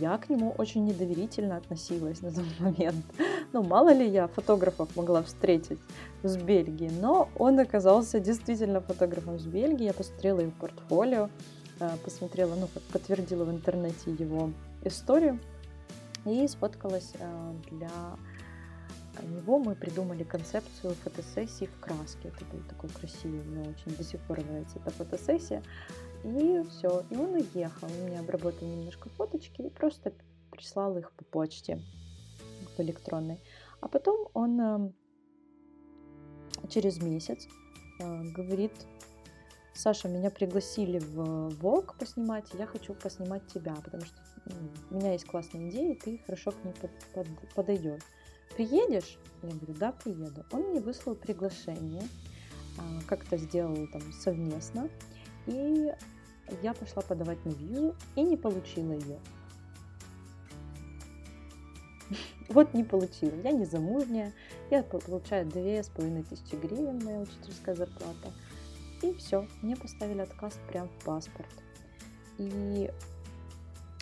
Я 0.00 0.16
к 0.18 0.30
нему 0.30 0.54
очень 0.56 0.84
недоверительно 0.84 1.56
относилась 1.56 2.22
на 2.22 2.32
тот 2.32 2.44
момент. 2.60 3.04
Ну, 3.52 3.62
мало 3.62 3.92
ли 3.92 4.08
я 4.08 4.28
фотографов 4.28 4.94
могла 4.96 5.22
встретить 5.22 5.78
с 6.22 6.36
Бельгии, 6.36 6.90
но 7.00 7.28
он 7.36 7.58
оказался 7.58 8.20
действительно 8.20 8.80
фотографом 8.80 9.38
с 9.38 9.44
Бельгии. 9.44 9.84
Я 9.84 9.92
посмотрела 9.92 10.40
его 10.40 10.52
портфолио, 10.58 11.28
посмотрела, 12.04 12.54
ну, 12.54 12.68
как 12.72 12.82
подтвердила 12.84 13.44
в 13.44 13.50
интернете 13.50 14.12
его 14.12 14.50
историю 14.84 15.38
и 16.24 16.46
сфоткалась 16.46 17.12
э, 17.18 17.54
для 17.70 17.90
него 19.22 19.58
мы 19.58 19.74
придумали 19.74 20.24
концепцию 20.24 20.94
фотосессии 20.94 21.66
в 21.66 21.80
краске. 21.80 22.28
Это 22.28 22.44
был 22.46 22.60
такой 22.68 22.90
красивый, 22.90 23.42
мне 23.42 23.68
очень 23.68 23.96
до 23.96 24.04
сих 24.04 24.20
пор 24.22 24.44
нравится 24.44 24.78
эта 24.78 24.90
фотосессия. 24.90 25.62
И 26.24 26.62
все, 26.70 27.04
и 27.10 27.16
он 27.16 27.34
уехал. 27.34 27.88
Он 27.88 28.08
мне 28.08 28.20
обработал 28.20 28.68
немножко 28.68 29.08
фоточки 29.10 29.62
и 29.62 29.70
просто 29.70 30.12
прислал 30.50 30.96
их 30.96 31.12
по 31.12 31.24
почте, 31.24 31.80
по 32.76 32.82
электронной. 32.82 33.40
А 33.80 33.88
потом 33.88 34.28
он 34.32 34.60
э, 34.60 34.92
через 36.68 37.02
месяц 37.02 37.48
говорит, 37.98 38.72
Саша, 39.74 40.08
меня 40.08 40.30
пригласили 40.30 40.98
в 40.98 41.48
ВОК 41.60 41.94
поснимать, 41.98 42.44
я 42.58 42.66
хочу 42.66 42.92
поснимать 42.94 43.46
тебя, 43.46 43.74
потому 43.82 44.04
что 44.04 44.16
у 44.90 44.94
меня 44.94 45.12
есть 45.12 45.24
классная 45.24 45.70
идея, 45.70 45.94
и 45.94 45.98
ты 45.98 46.20
хорошо 46.26 46.50
к 46.50 46.64
ней 46.64 46.74
под, 46.74 46.90
под, 47.14 47.26
подойдешь. 47.54 48.02
Приедешь? 48.54 49.18
Я 49.42 49.48
говорю, 49.48 49.74
да, 49.74 49.92
приеду. 49.92 50.44
Он 50.52 50.60
мне 50.62 50.80
выслал 50.80 51.14
приглашение, 51.14 52.02
а, 52.78 53.00
как-то 53.06 53.38
сделал 53.38 53.86
там 53.88 54.02
совместно, 54.12 54.90
и 55.46 55.90
я 56.62 56.74
пошла 56.74 57.02
подавать 57.02 57.42
на 57.46 57.50
визу 57.50 57.94
и 58.14 58.22
не 58.22 58.36
получила 58.36 58.92
ее. 58.92 59.18
вот 62.50 62.74
не 62.74 62.84
получила. 62.84 63.34
Я 63.42 63.52
не 63.52 63.64
замужняя, 63.64 64.32
я 64.70 64.82
получаю 64.82 65.46
две 65.46 65.82
с 65.82 65.88
половиной 65.88 66.24
тысячи 66.24 66.56
гривен, 66.56 67.02
моя 67.02 67.20
учительская 67.20 67.74
зарплата. 67.74 68.32
И 69.02 69.14
все, 69.14 69.46
мне 69.62 69.76
поставили 69.76 70.20
отказ 70.20 70.58
прям 70.68 70.88
в 70.88 71.04
паспорт. 71.04 71.48
И 72.38 72.90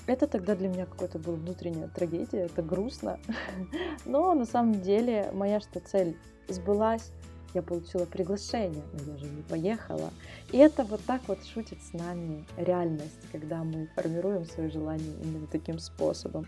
это 0.06 0.26
тогда 0.26 0.54
для 0.54 0.68
меня 0.68 0.86
какой-то 0.86 1.18
была 1.18 1.36
внутренняя 1.36 1.88
трагедия, 1.88 2.46
это 2.46 2.62
грустно. 2.62 3.18
Но 4.04 4.34
на 4.34 4.44
самом 4.44 4.80
деле 4.80 5.30
моя 5.32 5.60
что 5.60 5.80
цель 5.80 6.16
сбылась, 6.48 7.12
я 7.54 7.62
получила 7.62 8.04
приглашение, 8.04 8.84
но 8.92 9.12
я 9.12 9.18
же 9.18 9.26
не 9.26 9.42
поехала. 9.42 10.10
И 10.52 10.58
это 10.58 10.84
вот 10.84 11.00
так 11.04 11.20
вот 11.26 11.44
шутит 11.44 11.82
с 11.82 11.92
нами 11.92 12.44
реальность, 12.56 13.18
когда 13.32 13.64
мы 13.64 13.88
формируем 13.96 14.44
свои 14.44 14.70
желания 14.70 15.14
именно 15.22 15.46
таким 15.48 15.80
способом. 15.80 16.46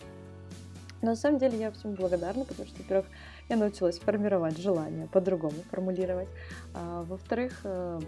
Но 1.00 1.08
на 1.10 1.16
самом 1.16 1.38
деле 1.38 1.58
я 1.58 1.72
всем 1.72 1.94
благодарна, 1.94 2.44
потому 2.44 2.68
что, 2.68 2.78
во-первых, 2.78 3.06
я 3.48 3.56
научилась 3.56 3.98
формировать 3.98 4.58
желания, 4.58 5.06
по-другому 5.06 5.56
формулировать. 5.70 6.28
А, 6.74 7.02
во-вторых, 7.04 7.60
э, 7.64 8.00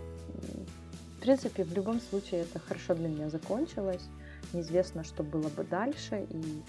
в 1.17 1.21
принципе, 1.21 1.65
в 1.65 1.73
любом 1.73 2.01
случае 2.01 2.43
это 2.43 2.59
хорошо 2.59 2.95
для 2.95 3.09
меня 3.09 3.31
закончилось. 3.31 4.03
Неизвестно, 4.53 5.05
что 5.05 5.23
было 5.23 5.49
бы 5.49 5.65
дальше. 5.65 6.27
И 6.31 6.63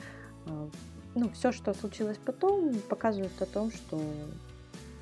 э, 0.48 0.68
ну, 1.16 1.30
все, 1.30 1.52
что 1.52 1.74
случилось 1.74 2.18
потом, 2.26 2.74
показывает 2.90 3.42
о 3.42 3.46
том, 3.46 3.72
что 3.72 4.02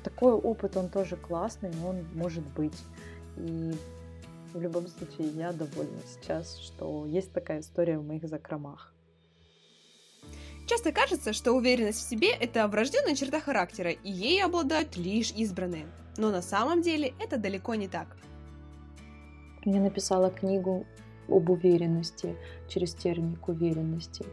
такой 0.02 0.32
опыт, 0.32 0.76
он 0.76 0.88
тоже 0.88 1.16
классный, 1.16 1.70
он 1.84 2.04
может 2.14 2.44
быть. 2.54 2.78
И 3.36 3.74
в 4.52 4.60
любом 4.60 4.86
случае 4.86 5.28
я 5.30 5.52
довольна 5.52 6.00
сейчас, 6.06 6.56
что 6.58 7.06
есть 7.06 7.32
такая 7.32 7.60
история 7.60 7.98
в 7.98 8.06
моих 8.06 8.28
закромах. 8.28 8.93
Часто 10.66 10.92
кажется, 10.92 11.32
что 11.32 11.52
уверенность 11.52 11.98
в 11.98 12.08
себе– 12.08 12.28
это 12.40 12.66
врожденная 12.68 13.14
черта 13.14 13.40
характера, 13.40 13.90
и 13.90 14.10
ею 14.10 14.46
обладают 14.46 14.96
лишь 14.96 15.30
избранные. 15.32 15.86
Но 16.16 16.30
на 16.30 16.42
самом 16.42 16.80
деле 16.80 17.12
это 17.20 17.36
далеко 17.36 17.74
не 17.74 17.88
так. 17.88 18.16
Я 19.64 19.80
написала 19.80 20.30
книгу 20.30 20.86
об 21.28 21.50
уверенности 21.50 22.36
через 22.68 22.94
термик 22.94 23.48
уверенности 23.48 24.24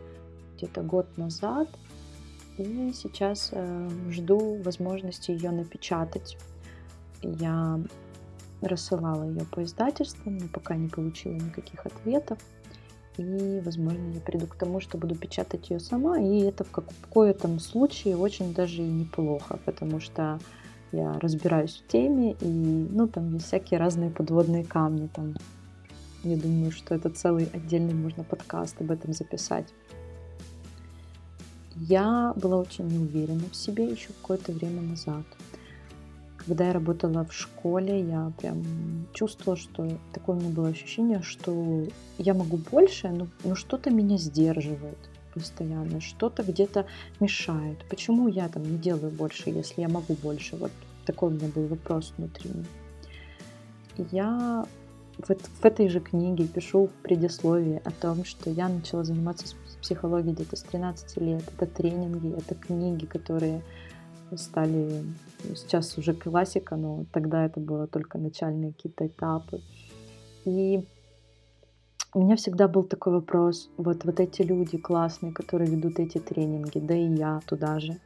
где-то 0.56 0.82
год 0.82 1.18
назад, 1.18 1.70
и 2.58 2.92
сейчас 2.94 3.50
э, 3.52 3.90
жду 4.10 4.62
возможности 4.62 5.32
ее 5.32 5.52
напечатать. 5.52 6.38
Я 7.22 7.80
рассылала 8.62 9.24
ее 9.24 9.46
по 9.46 9.64
издательствам, 9.64 10.38
но 10.38 10.48
пока 10.48 10.76
не 10.76 10.88
получила 10.88 11.34
никаких 11.34 11.86
ответов. 11.86 12.38
И, 13.18 13.62
возможно, 13.64 14.12
я 14.14 14.20
приду 14.22 14.48
к 14.48 14.56
тому, 14.56 14.80
что 14.80 14.98
буду 14.98 15.16
печатать 15.16 15.70
ее 15.70 15.80
сама. 15.80 16.20
И 16.20 16.40
это 16.42 16.64
в 16.64 16.72
каком-то 16.72 17.60
случае 17.60 18.18
очень 18.18 18.54
даже 18.54 18.82
и 18.82 18.88
неплохо, 18.88 19.60
потому 19.66 20.00
что 20.00 20.40
я 20.92 21.20
разбираюсь 21.20 21.78
в 21.78 21.92
теме, 21.92 22.36
и, 22.42 22.48
ну, 22.48 23.08
там 23.08 23.34
есть 23.34 23.48
всякие 23.48 23.80
разные 23.80 24.10
подводные 24.10 24.66
камни. 24.66 25.08
Там, 25.14 25.36
я 26.24 26.38
думаю, 26.38 26.72
что 26.72 26.96
это 26.96 27.10
целый 27.10 27.46
отдельный 27.54 27.94
можно 27.94 28.24
подкаст 28.24 28.82
об 28.82 28.92
этом 28.92 29.14
записать. 29.14 29.68
Я 31.76 32.34
была 32.36 32.58
очень 32.58 32.88
неуверена 32.88 33.44
в 33.50 33.56
себе 33.56 33.86
еще 33.86 34.10
какое-то 34.22 34.52
время 34.52 34.82
назад. 34.82 35.24
Когда 36.46 36.68
я 36.68 36.74
работала 36.74 37.24
в 37.24 37.34
школе, 37.34 38.02
я 38.02 38.32
прям 38.40 38.64
чувствовала, 39.14 39.56
что 39.56 39.88
такое 40.12 40.38
у 40.38 40.40
меня 40.40 40.50
было 40.50 40.70
ощущение, 40.70 41.22
что 41.22 41.86
я 42.18 42.34
могу 42.34 42.58
больше, 42.58 43.10
но, 43.10 43.28
но 43.44 43.56
что-то 43.56 43.92
меня 43.92 44.18
сдерживает 44.18 44.98
постоянно, 45.34 46.02
что-то 46.02 46.44
где-то 46.44 46.86
мешает. 47.20 47.78
Почему 47.90 48.28
я 48.28 48.50
там 48.50 48.64
не 48.64 48.78
делаю 48.78 49.12
больше, 49.12 49.50
если 49.50 49.82
я 49.82 49.88
могу 49.88 50.16
больше? 50.16 50.56
Вот 50.56 50.72
такой 51.06 51.30
у 51.30 51.34
меня 51.34 51.48
был 51.54 51.68
вопрос 51.68 52.14
внутренний. 52.18 52.66
Я 54.12 54.66
в, 55.20 55.34
в 55.34 55.66
этой 55.66 55.90
же 55.90 56.00
книге 56.00 56.48
пишу 56.48 56.88
в 56.88 57.04
предисловии 57.04 57.82
о 57.86 57.92
том, 57.92 58.26
что 58.26 58.50
я 58.50 58.68
начала 58.68 59.04
заниматься 59.04 59.56
психологией 59.82 60.34
где-то 60.34 60.56
с 60.56 60.64
13 60.64 61.18
лет. 61.18 61.44
Это 61.56 61.66
тренинги, 61.68 62.36
это 62.36 62.56
книги, 62.56 63.06
которые 63.06 63.62
стали 64.36 65.04
сейчас 65.56 65.98
уже 65.98 66.14
классика, 66.14 66.76
но 66.76 67.06
тогда 67.12 67.46
это 67.46 67.60
было 67.60 67.88
только 67.88 68.18
начальные 68.18 68.74
какие-то 68.74 69.08
этапы. 69.08 69.62
И 70.46 70.84
у 72.14 72.24
меня 72.24 72.36
всегда 72.36 72.68
был 72.68 72.84
такой 72.84 73.14
вопрос, 73.14 73.70
вот, 73.78 74.04
вот 74.04 74.20
эти 74.20 74.42
люди 74.42 74.78
классные, 74.78 75.32
которые 75.32 75.72
ведут 75.72 76.00
эти 76.00 76.18
тренинги, 76.18 76.80
да 76.80 76.94
и 76.94 77.08
я 77.08 77.40
туда 77.46 77.80
же. 77.80 77.98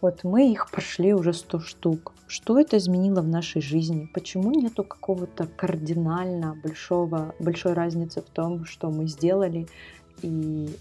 Вот 0.00 0.24
мы 0.24 0.50
их 0.50 0.70
прошли 0.70 1.14
уже 1.14 1.32
100 1.32 1.60
штук. 1.60 2.12
Что 2.26 2.58
это 2.58 2.76
изменило 2.78 3.20
в 3.20 3.28
нашей 3.28 3.62
жизни? 3.62 4.10
Почему 4.12 4.50
нету 4.50 4.82
какого-то 4.82 5.46
кардинально 5.46 6.58
большого, 6.60 7.34
большой 7.38 7.74
разницы 7.74 8.20
в 8.20 8.30
том, 8.30 8.64
что 8.64 8.90
мы 8.90 9.06
сделали, 9.06 9.68
и 10.22 10.74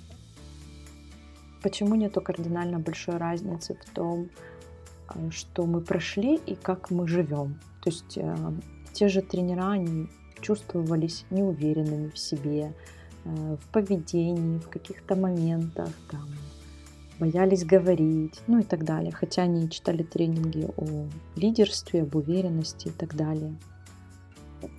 почему 1.62 1.95
нету 1.95 2.21
кардинально 2.21 2.80
большой 2.80 3.17
разницы 3.17 3.76
в 3.76 3.93
том, 3.93 4.30
что 5.32 5.65
мы 5.65 5.82
прошли 5.82 6.36
и 6.36 6.56
как 6.56 6.91
мы 6.91 7.08
живем. 7.08 7.60
То 7.84 7.89
есть 7.89 8.17
э, 8.17 8.36
те 8.93 9.08
же 9.08 9.21
тренера, 9.21 9.71
они 9.71 10.08
чувствовались 10.41 11.26
неуверенными 11.30 12.10
в 12.10 12.17
себе, 12.17 12.74
э, 13.26 13.58
в 13.60 13.71
поведении, 13.71 14.60
в 14.60 14.69
каких-то 14.69 15.15
моментах, 15.15 15.89
там, 16.10 16.28
боялись 17.19 17.63
говорить, 17.63 18.41
ну 18.47 18.60
и 18.60 18.63
так 18.63 18.84
далее. 18.84 19.12
Хотя 19.12 19.43
они 19.43 19.69
читали 19.69 20.04
тренинги 20.04 20.67
о 20.78 21.08
лидерстве, 21.36 22.02
об 22.04 22.15
уверенности 22.15 22.88
и 22.88 22.91
так 22.91 23.15
далее. 23.15 23.56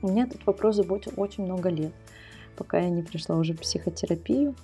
Меня 0.02 0.24
этот 0.24 0.44
вопрос 0.46 0.76
заботил 0.76 1.12
очень 1.16 1.44
много 1.44 1.68
лет, 1.68 1.92
пока 2.56 2.78
я 2.78 2.90
не 2.90 3.02
пришла 3.02 3.36
уже 3.36 3.54
в 3.54 3.60
психотерапию 3.60 4.54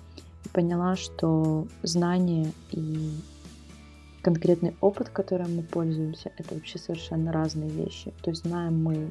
и 0.45 0.49
поняла, 0.49 0.95
что 0.95 1.67
знания 1.83 2.51
и 2.71 3.11
конкретный 4.21 4.75
опыт, 4.81 5.09
которым 5.09 5.55
мы 5.55 5.63
пользуемся, 5.63 6.31
это 6.37 6.55
вообще 6.55 6.77
совершенно 6.77 7.31
разные 7.31 7.69
вещи. 7.69 8.13
То 8.21 8.31
есть 8.31 8.43
знаем 8.43 8.83
мы 8.83 9.07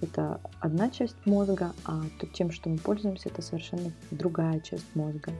это 0.00 0.40
одна 0.60 0.90
часть 0.90 1.16
мозга, 1.24 1.72
а 1.84 2.02
тем, 2.34 2.50
что 2.50 2.68
мы 2.68 2.78
пользуемся, 2.78 3.28
это 3.28 3.40
совершенно 3.40 3.92
другая 4.10 4.60
часть 4.60 4.94
мозга. 4.94 5.32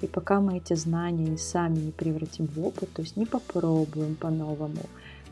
И 0.00 0.06
пока 0.06 0.40
мы 0.40 0.56
эти 0.56 0.74
знания 0.74 1.36
сами 1.36 1.78
не 1.78 1.92
превратим 1.92 2.46
в 2.46 2.58
опыт, 2.64 2.90
то 2.92 3.02
есть 3.02 3.16
не 3.16 3.26
попробуем 3.26 4.16
по-новому, 4.16 4.80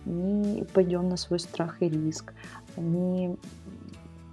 не 0.05 0.65
пойдем 0.65 1.09
на 1.09 1.17
свой 1.17 1.41
страх 1.41 1.83
и 1.83 1.89
риск, 1.89 2.35
не 2.77 3.37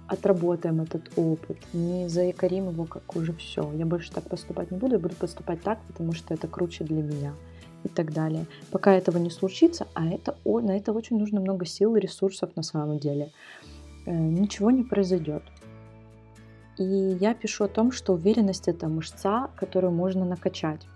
отработаем 0.06 0.82
этот 0.82 1.10
опыт, 1.16 1.56
не 1.72 2.08
заякорим 2.08 2.68
его 2.68 2.84
как 2.84 3.16
уже 3.16 3.32
все. 3.32 3.72
Я 3.72 3.86
больше 3.86 4.12
так 4.12 4.28
поступать 4.28 4.70
не 4.70 4.78
буду, 4.78 4.94
я 4.94 5.00
буду 5.00 5.16
поступать 5.16 5.62
так, 5.62 5.80
потому 5.88 6.12
что 6.12 6.34
это 6.34 6.46
круче 6.46 6.84
для 6.84 7.02
меня 7.02 7.32
и 7.86 7.88
так 7.88 8.12
далее. 8.12 8.46
Пока 8.70 8.92
этого 8.92 9.18
не 9.18 9.30
случится, 9.30 9.86
а 9.94 10.06
это, 10.06 10.36
на 10.44 10.76
это 10.76 10.92
очень 10.92 11.18
нужно 11.18 11.40
много 11.40 11.64
сил 11.64 11.96
и 11.96 12.00
ресурсов 12.00 12.50
на 12.56 12.62
самом 12.62 12.98
деле, 12.98 13.32
э, 14.06 14.12
ничего 14.12 14.70
не 14.70 14.82
произойдет. 14.82 15.42
И 16.78 16.84
я 16.84 17.34
пишу 17.34 17.64
о 17.64 17.68
том, 17.68 17.90
что 17.92 18.12
уверенность 18.12 18.68
это 18.68 18.88
мышца, 18.88 19.50
которую 19.56 19.92
можно 19.92 20.24
накачать. 20.24 20.86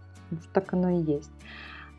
Так 0.53 0.74
оно 0.74 0.90
и 0.90 1.03
есть. 1.03 1.31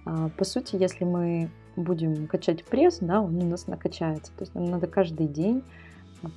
А, 0.05 0.29
по 0.29 0.45
сути, 0.45 0.75
если 0.75 1.03
мы 1.03 1.49
будем 1.75 2.27
качать 2.27 2.63
пресс, 2.63 2.99
да, 3.01 3.21
он 3.21 3.41
у 3.41 3.45
нас 3.45 3.67
накачается. 3.67 4.31
То 4.37 4.43
есть 4.43 4.53
нам 4.53 4.65
надо 4.65 4.87
каждый 4.87 5.27
день 5.27 5.63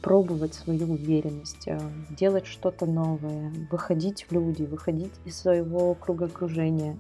пробовать 0.00 0.54
свою 0.54 0.92
уверенность, 0.92 1.68
э, 1.68 1.78
делать 2.10 2.46
что-то 2.46 2.86
новое, 2.86 3.52
выходить 3.70 4.24
в 4.28 4.32
люди, 4.32 4.62
выходить 4.62 5.12
из 5.26 5.38
своего 5.38 5.94
круга 5.94 6.26
окружения, 6.26 6.96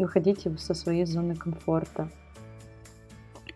выходить 0.00 0.46
со 0.58 0.74
своей 0.74 1.04
зоны 1.04 1.36
комфорта. 1.36 2.10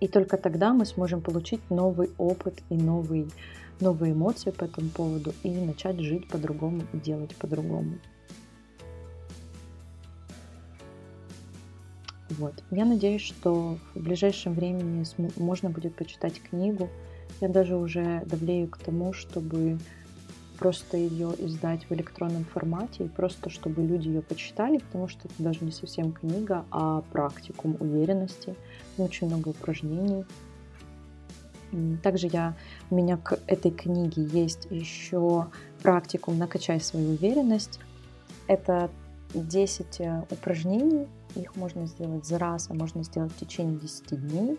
И 0.01 0.09
только 0.09 0.37
тогда 0.37 0.73
мы 0.73 0.85
сможем 0.85 1.21
получить 1.21 1.61
новый 1.71 2.11
опыт 2.19 2.63
и 2.69 2.75
новый, 2.75 3.29
новые 3.81 4.13
эмоции 4.13 4.51
по 4.51 4.65
этому 4.65 4.91
поводу 4.91 5.33
и 5.43 5.51
начать 5.51 5.99
жить 6.01 6.29
по-другому 6.29 6.83
и 6.93 6.99
делать 6.99 7.35
по-другому. 7.37 7.99
Вот. 12.31 12.63
Я 12.71 12.85
надеюсь, 12.85 13.23
что 13.23 13.79
в 13.95 14.01
ближайшем 14.01 14.55
времени 14.55 15.05
можно 15.37 15.71
будет 15.71 15.95
почитать 15.95 16.43
книгу. 16.43 16.89
Я 17.41 17.49
даже 17.49 17.77
уже 17.77 18.23
давлею 18.27 18.69
к 18.69 18.79
тому, 18.79 19.13
чтобы 19.13 19.79
просто 20.59 20.97
ее 20.97 21.33
издать 21.39 21.89
в 21.89 21.93
электронном 21.93 22.45
формате, 22.45 23.05
и 23.05 23.09
просто 23.09 23.51
чтобы 23.51 23.83
люди 23.83 24.09
ее 24.09 24.23
почитали, 24.23 24.79
потому 24.79 25.09
что 25.09 25.29
это 25.29 25.43
даже 25.43 25.65
не 25.65 25.73
совсем 25.73 26.13
книга, 26.13 26.65
а 26.71 27.03
практикум 27.13 27.77
уверенности. 27.81 28.55
Очень 28.99 29.29
много 29.29 29.49
упражнений. 29.49 30.25
Также 32.03 32.29
я, 32.29 32.55
у 32.91 32.95
меня 32.95 33.17
к 33.17 33.39
этой 33.47 33.73
книге 33.73 34.25
есть 34.25 34.69
еще 34.71 35.49
практикум 35.83 36.39
«Накачай 36.39 36.81
свою 36.81 37.11
уверенность». 37.11 37.81
Это 38.47 38.91
10 39.35 40.01
э, 40.01 40.23
упражнений. 40.31 41.09
Их 41.35 41.57
можно 41.57 41.87
сделать 41.87 42.27
за 42.27 42.39
раз, 42.39 42.71
а 42.71 42.75
можно 42.75 43.03
сделать 43.03 43.33
в 43.33 43.37
течение 43.39 43.79
10 43.81 44.29
дней, 44.29 44.59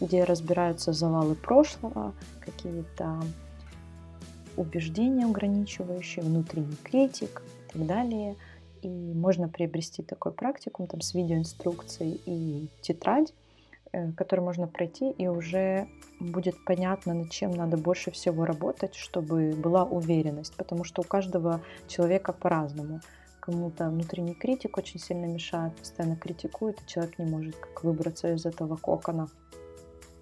где 0.00 0.24
разбираются 0.24 0.92
завалы 0.92 1.36
прошлого, 1.36 2.12
какие-то 2.40 3.22
убеждения 4.56 5.26
ограничивающие, 5.26 6.24
внутренний 6.24 6.76
критик 6.82 7.42
и 7.68 7.72
так 7.72 7.86
далее. 7.86 8.36
И 8.82 8.88
можно 8.88 9.48
приобрести 9.48 10.02
такой 10.02 10.32
практикум 10.32 10.86
там, 10.86 11.00
с 11.00 11.14
видеоинструкцией 11.14 12.20
и 12.26 12.68
тетрадь, 12.82 13.32
э, 13.92 14.12
который 14.12 14.40
можно 14.40 14.68
пройти, 14.68 15.10
и 15.10 15.26
уже 15.26 15.88
будет 16.20 16.62
понятно, 16.64 17.14
над 17.14 17.30
чем 17.30 17.52
надо 17.52 17.76
больше 17.76 18.10
всего 18.10 18.44
работать, 18.44 18.94
чтобы 18.94 19.52
была 19.52 19.84
уверенность, 19.84 20.54
потому 20.56 20.84
что 20.84 21.02
у 21.02 21.04
каждого 21.04 21.60
человека 21.88 22.32
по-разному. 22.32 23.00
Кому-то 23.40 23.90
внутренний 23.90 24.34
критик 24.34 24.76
очень 24.76 24.98
сильно 24.98 25.26
мешает, 25.26 25.74
постоянно 25.76 26.16
критикует, 26.16 26.80
и 26.80 26.86
человек 26.88 27.18
не 27.18 27.26
может 27.26 27.56
как 27.56 27.84
выбраться 27.84 28.32
из 28.32 28.44
этого 28.44 28.76
кокона. 28.76 29.28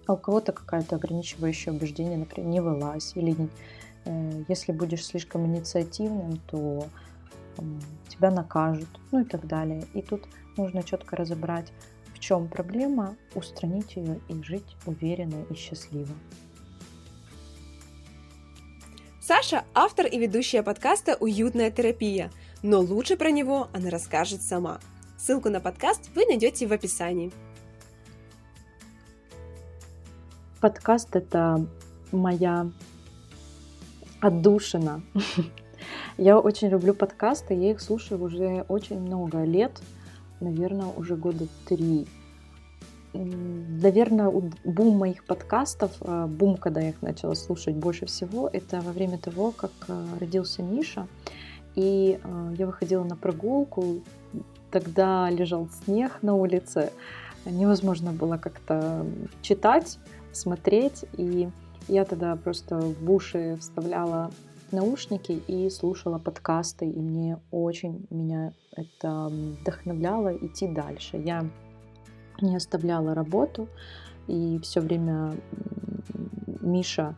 А 0.05 0.13
у 0.13 0.17
кого-то 0.17 0.51
какое-то 0.51 0.97
ограничивающее 0.97 1.73
убеждение, 1.73 2.17
например, 2.17 2.49
не 2.51 2.59
вылазь, 2.59 3.13
или 3.15 3.35
если 4.47 4.71
будешь 4.71 5.05
слишком 5.05 5.45
инициативным, 5.45 6.37
то 6.47 6.87
тебя 8.07 8.31
накажут, 8.31 8.89
ну 9.11 9.21
и 9.21 9.25
так 9.25 9.47
далее. 9.47 9.83
И 9.93 10.01
тут 10.01 10.23
нужно 10.57 10.83
четко 10.83 11.15
разобрать, 11.15 11.71
в 12.13 12.19
чем 12.19 12.47
проблема, 12.47 13.15
устранить 13.33 13.95
ее 13.95 14.19
и 14.27 14.43
жить 14.43 14.75
уверенно 14.85 15.43
и 15.49 15.55
счастливо. 15.55 16.13
Саша– 19.21 19.63
автор 19.73 20.05
и 20.05 20.19
ведущая 20.19 20.61
подкаста 20.61 21.17
«Уютная 21.19 21.71
терапия», 21.71 22.31
но 22.61 22.79
лучше 22.79 23.17
про 23.17 23.31
него 23.31 23.69
она 23.73 23.89
расскажет 23.89 24.43
сама. 24.43 24.79
Ссылку 25.17 25.49
на 25.49 25.59
подкаст 25.59 26.11
вы 26.13 26.25
найдете 26.27 26.67
в 26.67 26.73
описании. 26.73 27.31
Подкаст– 30.61 31.09
это 31.15 31.65
моя 32.11 32.69
отдушина. 34.25 35.01
Я 36.17 36.39
очень 36.39 36.69
люблю 36.69 36.93
подкасты, 36.93 37.53
я 37.53 37.71
их 37.71 37.79
слушаю 37.79 38.23
уже 38.23 38.65
очень 38.67 38.99
много 38.99 39.43
лет, 39.43 39.81
наверное, 40.39 40.87
уже 40.87 41.15
года 41.15 41.45
три. 41.67 42.07
Наверное, 43.13 44.31
бум 44.63 44.97
моих 44.97 45.25
подкастов, 45.25 45.91
э, 46.01 46.25
бум, 46.25 46.57
когда 46.57 46.81
я 46.81 46.89
их 46.89 47.01
начала 47.01 47.33
слушать 47.33 47.75
больше 47.75 48.07
всего, 48.07 48.49
это 48.51 48.81
во 48.81 48.91
время 48.91 49.17
того, 49.17 49.51
как 49.51 49.71
э, 49.87 50.05
родился 50.19 50.63
Миша. 50.63 51.07
И 51.75 52.19
э, 52.21 52.55
я 52.57 52.65
выходила 52.65 53.03
на 53.03 53.15
прогулку, 53.15 54.01
тогда 54.71 55.29
лежал 55.29 55.69
снег 55.85 56.19
на 56.23 56.35
улице, 56.35 56.91
невозможно 57.45 58.11
было 58.11 58.37
как-то 58.37 59.05
читать, 59.41 59.97
смотреть, 60.33 61.05
и 61.13 61.49
я 61.87 62.05
тогда 62.05 62.35
просто 62.35 62.77
в 62.77 63.11
уши 63.11 63.57
вставляла 63.59 64.31
наушники 64.71 65.31
и 65.31 65.69
слушала 65.69 66.17
подкасты, 66.17 66.89
и 66.89 66.99
мне 66.99 67.39
очень 67.51 68.05
меня 68.09 68.53
это 68.75 69.27
вдохновляло 69.27 70.35
идти 70.35 70.67
дальше. 70.67 71.17
Я 71.17 71.45
не 72.41 72.55
оставляла 72.55 73.13
работу, 73.13 73.67
и 74.27 74.59
все 74.61 74.81
время 74.81 75.33
Миша 76.61 77.15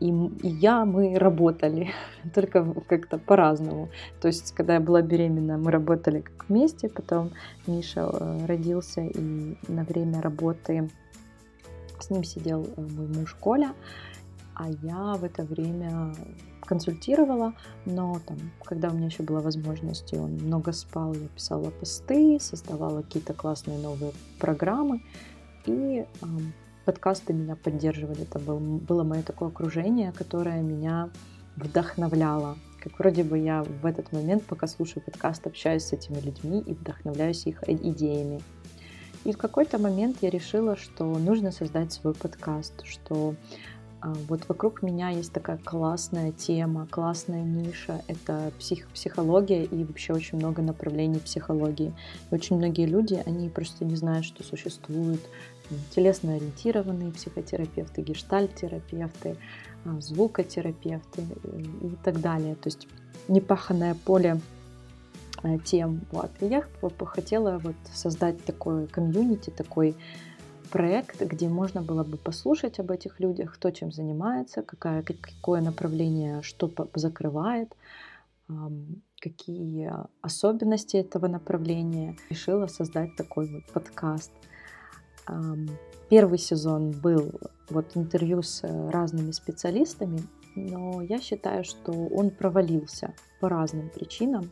и, 0.00 0.10
и 0.10 0.48
я, 0.48 0.84
мы 0.84 1.18
работали, 1.18 1.90
только 2.34 2.64
как-то 2.88 3.18
по-разному. 3.18 3.88
То 4.20 4.28
есть, 4.28 4.52
когда 4.52 4.74
я 4.74 4.80
была 4.80 5.02
беременна, 5.02 5.58
мы 5.58 5.70
работали 5.70 6.20
как 6.20 6.48
вместе, 6.48 6.88
потом 6.88 7.32
Миша 7.66 8.08
э, 8.12 8.46
родился, 8.46 9.00
и 9.00 9.56
на 9.68 9.84
время 9.84 10.20
работы 10.22 10.88
с 12.00 12.10
ним 12.10 12.24
сидел 12.24 12.66
э, 12.76 12.80
мой 12.80 13.08
муж 13.08 13.34
Коля, 13.40 13.74
а 14.58 14.68
я 14.82 15.14
в 15.14 15.24
это 15.24 15.44
время 15.44 16.12
консультировала, 16.62 17.54
но 17.86 18.20
там, 18.26 18.36
когда 18.64 18.90
у 18.90 18.92
меня 18.92 19.06
еще 19.06 19.22
была 19.22 19.40
возможность, 19.40 20.12
и 20.12 20.18
он 20.18 20.32
много 20.32 20.72
спал, 20.72 21.14
я 21.14 21.28
писала 21.28 21.70
посты, 21.70 22.38
создавала 22.40 23.02
какие-то 23.02 23.32
классные 23.34 23.78
новые 23.78 24.12
программы, 24.38 25.02
и 25.64 26.04
э, 26.04 26.26
подкасты 26.84 27.32
меня 27.32 27.56
поддерживали. 27.56 28.22
Это 28.22 28.38
был, 28.38 28.58
было 28.58 29.04
мое 29.04 29.22
такое 29.22 29.48
окружение, 29.48 30.12
которое 30.12 30.60
меня 30.60 31.08
вдохновляло. 31.56 32.56
Как 32.82 32.98
вроде 32.98 33.24
бы 33.24 33.38
я 33.38 33.62
в 33.62 33.86
этот 33.86 34.12
момент, 34.12 34.44
пока 34.44 34.66
слушаю 34.66 35.02
подкаст, 35.02 35.46
общаюсь 35.46 35.84
с 35.84 35.92
этими 35.92 36.18
людьми 36.20 36.60
и 36.60 36.74
вдохновляюсь 36.74 37.46
их 37.46 37.62
идеями. 37.68 38.40
И 39.24 39.32
в 39.32 39.38
какой-то 39.38 39.78
момент 39.78 40.18
я 40.20 40.30
решила, 40.30 40.76
что 40.76 41.04
нужно 41.04 41.50
создать 41.50 41.92
свой 41.92 42.14
подкаст, 42.14 42.84
что 42.84 43.34
вот 44.02 44.48
вокруг 44.48 44.82
меня 44.82 45.10
есть 45.10 45.32
такая 45.32 45.58
классная 45.58 46.30
тема, 46.32 46.86
классная 46.86 47.42
ниша. 47.42 48.02
Это 48.06 48.52
псих, 48.58 48.86
психология 48.88 49.64
и 49.64 49.84
вообще 49.84 50.12
очень 50.12 50.38
много 50.38 50.62
направлений 50.62 51.18
психологии. 51.18 51.92
И 52.30 52.34
очень 52.34 52.56
многие 52.56 52.86
люди, 52.86 53.20
они 53.26 53.48
просто 53.48 53.84
не 53.84 53.96
знают, 53.96 54.24
что 54.24 54.44
существуют 54.44 55.20
телесно-ориентированные 55.94 57.12
психотерапевты, 57.12 58.02
гештальт-терапевты, 58.02 59.36
а, 59.84 60.00
звукотерапевты 60.00 61.22
э, 61.44 61.60
и 61.82 61.96
так 62.02 62.20
далее. 62.20 62.54
То 62.54 62.68
есть 62.68 62.88
непаханное 63.26 63.94
поле 63.94 64.40
э, 65.42 65.58
тем. 65.64 66.02
Вот. 66.10 66.30
И 66.40 66.46
я 66.46 66.64
хотела 67.04 67.58
вот 67.58 67.76
создать 67.92 68.44
такой 68.44 68.86
комьюнити, 68.86 69.50
такой 69.50 69.96
проект, 70.70 71.20
где 71.20 71.48
можно 71.48 71.82
было 71.82 72.04
бы 72.04 72.16
послушать 72.16 72.78
об 72.78 72.90
этих 72.90 73.20
людях, 73.20 73.54
кто 73.54 73.70
чем 73.70 73.90
занимается, 73.90 74.62
какая, 74.62 75.02
какое 75.02 75.60
направление 75.60 76.42
что 76.42 76.70
закрывает, 76.94 77.74
какие 79.20 79.92
особенности 80.22 80.96
этого 80.96 81.28
направления. 81.28 82.16
Решила 82.30 82.66
создать 82.66 83.16
такой 83.16 83.46
вот 83.50 83.64
подкаст. 83.72 84.32
Первый 86.08 86.38
сезон 86.38 86.92
был 86.92 87.32
вот 87.68 87.96
интервью 87.96 88.42
с 88.42 88.62
разными 88.90 89.32
специалистами, 89.32 90.22
но 90.54 91.02
я 91.02 91.20
считаю, 91.20 91.64
что 91.64 91.92
он 91.92 92.30
провалился 92.30 93.12
по 93.40 93.48
разным 93.48 93.90
причинам. 93.90 94.50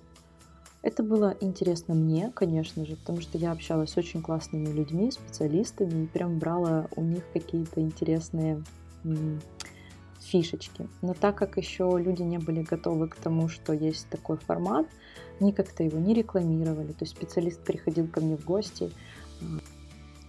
Это 0.87 1.03
было 1.03 1.37
интересно 1.41 1.95
мне, 1.95 2.31
конечно 2.33 2.87
же, 2.87 2.95
потому 2.95 3.21
что 3.21 3.39
я 3.39 3.51
общалась 3.51 3.91
с 3.91 3.97
очень 3.97 4.23
классными 4.23 4.69
людьми, 4.69 5.11
специалистами, 5.11 6.05
и 6.05 6.07
прям 6.07 6.39
брала 6.39 6.87
у 6.95 7.03
них 7.03 7.25
какие-то 7.33 7.81
интересные 7.81 8.63
фишечки. 10.21 10.89
Но 11.03 11.13
так 11.15 11.35
как 11.35 11.57
еще 11.57 11.93
люди 11.99 12.23
не 12.23 12.39
были 12.39 12.63
готовы 12.63 13.09
к 13.09 13.17
тому, 13.17 13.49
что 13.49 13.73
есть 13.73 14.09
такой 14.11 14.37
формат, 14.37 14.87
они 15.41 15.53
как-то 15.53 15.83
его 15.83 15.99
не 15.99 16.15
рекламировали. 16.15 16.93
То 16.93 17.03
есть 17.03 17.17
специалист 17.17 17.61
приходил 17.65 18.07
ко 18.07 18.21
мне 18.21 18.37
в 18.37 18.45
гости, 18.45 18.93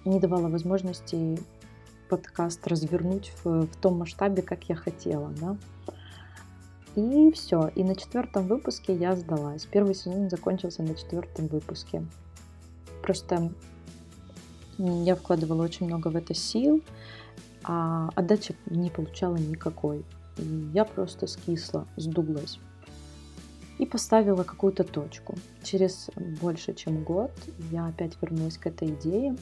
не 0.06 0.20
давала 0.20 0.50
возможности 0.50 1.38
подкаст 2.10 2.66
развернуть 2.66 3.32
в, 3.44 3.68
в 3.68 3.76
том 3.76 4.00
масштабе, 4.00 4.42
как 4.42 4.64
я 4.70 4.76
хотела. 4.76 5.32
Да? 5.40 5.56
И 6.98 7.32
все. 7.32 7.68
И 7.76 7.84
на 7.84 7.96
четвертом 7.96 8.48
выпуске 8.48 8.96
я 8.96 9.16
сдалась. 9.16 9.68
Первый 9.68 9.94
сезон 9.94 10.32
закончился 10.32 10.82
на 10.82 10.96
четвертом 10.96 11.46
выпуске. 11.46 12.04
Просто 13.04 13.52
я 14.80 15.16
вкладывала 15.16 15.64
очень 15.64 15.86
много 15.86 16.08
в 16.08 16.16
это 16.16 16.34
сил, 16.34 16.82
а 17.64 18.10
отдачи 18.16 18.56
не 18.66 18.90
получала 18.90 19.36
никакой. 19.36 20.04
И 20.38 20.70
я 20.74 20.86
просто 20.86 21.28
скисла, 21.28 21.86
сдулась. 21.98 22.58
И 23.78 23.86
поставила 23.86 24.42
какую-то 24.42 24.84
точку. 24.84 25.36
Через 25.62 26.10
больше 26.42 26.74
чем 26.74 27.04
год 27.04 27.32
я 27.72 27.86
опять 27.86 28.20
вернулась 28.24 28.58
к 28.58 28.66
этой 28.66 28.88
идее. 28.88 29.38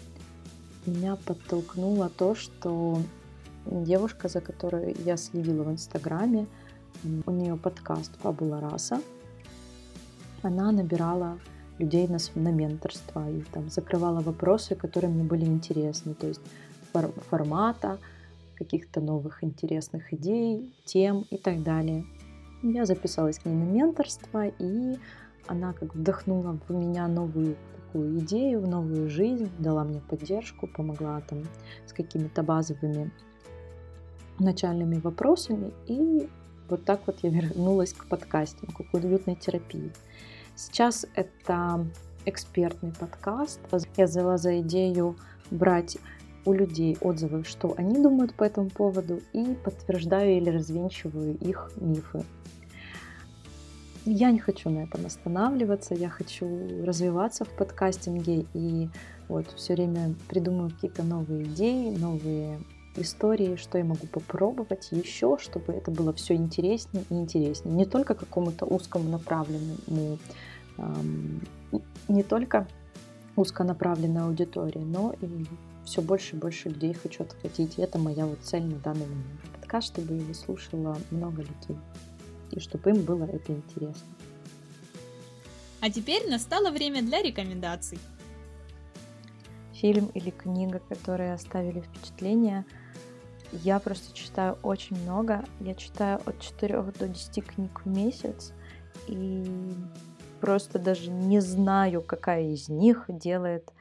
Меня 0.85 1.15
подтолкнуло 1.15 2.09
то, 2.09 2.35
что 2.35 2.99
девушка, 3.65 4.27
за 4.27 4.41
которой 4.41 4.93
я 5.05 5.15
следила 5.15 5.63
в 5.63 5.71
Инстаграме, 5.71 6.47
у 7.03 7.31
нее 7.31 7.57
подкаст 7.57 8.11
«Фабула 8.21 8.59
раса». 8.61 9.01
Она 10.41 10.71
набирала 10.71 11.39
людей 11.79 12.07
на, 12.07 12.17
на 12.35 12.49
менторство 12.49 13.29
и 13.29 13.41
там 13.51 13.69
закрывала 13.69 14.21
вопросы, 14.21 14.75
которые 14.75 15.11
мне 15.11 15.23
были 15.23 15.45
интересны, 15.45 16.13
то 16.13 16.27
есть 16.27 16.41
фор, 16.93 17.11
формата, 17.29 17.97
каких-то 18.55 19.01
новых 19.01 19.43
интересных 19.43 20.13
идей, 20.13 20.73
тем 20.85 21.25
и 21.29 21.37
так 21.37 21.63
далее. 21.63 22.05
Я 22.63 22.85
записалась 22.85 23.39
к 23.39 23.45
ней 23.45 23.55
на 23.55 23.63
менторство, 23.63 24.47
и 24.47 24.97
она 25.47 25.73
как 25.73 25.93
вдохнула 25.95 26.57
в 26.67 26.73
меня 26.73 27.07
новую 27.07 27.55
такую 27.95 28.19
идею, 28.19 28.61
в 28.61 28.67
новую 28.67 29.09
жизнь, 29.09 29.49
дала 29.57 29.85
мне 29.85 30.01
поддержку, 30.01 30.67
помогла 30.67 31.21
там 31.21 31.43
с 31.85 31.93
какими-то 31.93 32.43
базовыми 32.43 33.11
начальными 34.37 34.99
вопросами, 34.99 35.71
и 35.87 36.27
вот 36.69 36.83
так 36.85 37.01
вот 37.05 37.19
я 37.21 37.29
вернулась 37.29 37.93
к 37.93 38.05
подкастингу, 38.05 38.83
к 38.83 38.93
уютной 38.93 39.35
терапии. 39.35 39.91
Сейчас 40.55 41.05
это 41.15 41.85
экспертный 42.25 42.91
подкаст. 42.91 43.59
Я 43.97 44.05
взяла 44.05 44.37
за 44.37 44.61
идею 44.61 45.15
брать 45.51 45.97
у 46.45 46.53
людей 46.53 46.97
отзывы, 47.01 47.43
что 47.43 47.73
они 47.77 48.01
думают 48.01 48.33
по 48.35 48.43
этому 48.43 48.69
поводу, 48.69 49.21
и 49.33 49.55
подтверждаю 49.63 50.37
или 50.37 50.49
развенчиваю 50.49 51.35
их 51.37 51.71
мифы. 51.77 52.23
Я 54.05 54.29
не 54.29 54.39
хочу 54.39 54.69
на 54.69 54.83
этом 54.83 55.07
останавливаться, 55.07 55.95
я 55.95 56.09
хочу 56.09 56.45
развиваться 56.85 57.43
в 57.43 57.49
подкастинге 57.49 58.45
и 58.53 58.87
вот 59.27 59.47
все 59.55 59.73
время 59.73 60.13
придумываю 60.27 60.69
какие-то 60.69 61.01
новые 61.01 61.43
идеи, 61.45 61.89
новые 61.89 62.59
истории, 62.97 63.55
что 63.55 63.77
я 63.77 63.83
могу 63.83 64.07
попробовать 64.07 64.89
еще, 64.91 65.37
чтобы 65.39 65.73
это 65.73 65.91
было 65.91 66.13
все 66.13 66.35
интереснее 66.35 67.03
и 67.09 67.13
интереснее. 67.13 67.75
Не 67.75 67.85
только 67.85 68.15
какому-то 68.15 68.65
узкому 68.65 69.09
направленному, 69.09 70.17
эм, 70.77 71.41
не 72.07 72.23
только 72.23 72.67
узконаправленной 73.35 74.23
аудитории, 74.23 74.79
но 74.79 75.13
и 75.21 75.45
все 75.85 76.01
больше 76.01 76.35
и 76.35 76.39
больше 76.39 76.69
людей 76.69 76.93
хочу 76.93 77.23
отхватить. 77.23 77.77
И 77.77 77.81
это 77.81 77.97
моя 77.97 78.25
вот 78.25 78.39
цель 78.41 78.63
на 78.63 78.77
данный 78.77 79.05
момент. 79.05 79.41
Подкаст, 79.59 79.87
чтобы 79.87 80.15
его 80.15 80.33
слушало 80.33 80.97
много 81.11 81.41
людей. 81.41 81.77
И 82.51 82.59
чтобы 82.59 82.91
им 82.91 83.03
было 83.03 83.25
это 83.25 83.53
интересно. 83.53 84.07
А 85.81 85.89
теперь 85.89 86.27
настало 86.29 86.71
время 86.71 87.03
для 87.03 87.21
рекомендаций. 87.21 87.99
Фильм 89.73 90.07
или 90.15 90.31
книга, 90.31 90.81
которые 90.89 91.33
оставили 91.33 91.81
впечатление. 91.81 92.65
Я 93.63 93.79
просто 93.79 94.15
читаю 94.15 94.57
очень 94.63 94.97
много. 95.03 95.43
Я 95.59 95.75
читаю 95.75 96.19
от 96.25 96.39
4 96.39 96.81
до 96.99 97.07
10 97.07 97.45
книг 97.45 97.81
в 97.83 97.87
месяц. 97.87 98.53
И 99.07 99.45
просто 100.41 100.79
даже 100.79 101.09
не 101.09 101.39
знаю, 101.39 102.01
какая 102.01 102.43
из 102.43 102.69
них 102.69 103.05
делает 103.07 103.71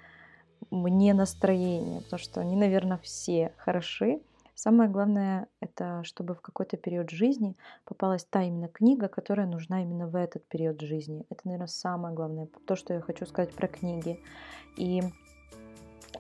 мне 0.71 1.15
настроение, 1.15 2.01
потому 2.03 2.19
что 2.19 2.41
они, 2.41 2.57
наверное, 2.57 2.99
все 2.99 3.53
хороши. 3.59 4.21
Самое 4.55 4.89
главное, 4.89 5.49
это 5.61 6.03
чтобы 6.05 6.35
в 6.35 6.41
какой-то 6.41 6.77
период 6.77 7.11
жизни 7.11 7.57
попалась 7.85 8.25
та 8.25 8.43
именно 8.43 8.69
книга, 8.69 9.09
которая 9.09 9.47
нужна 9.47 9.83
именно 9.83 10.07
в 10.07 10.17
этот 10.17 10.47
период 10.47 10.81
жизни. 10.81 11.27
Это, 11.29 11.43
наверное, 11.45 11.67
самое 11.67 12.15
главное, 12.15 12.49
то, 12.67 12.77
что 12.77 12.95
я 12.95 13.01
хочу 13.01 13.27
сказать 13.27 13.53
про 13.53 13.67
книги. 13.67 14.21
И 14.77 15.03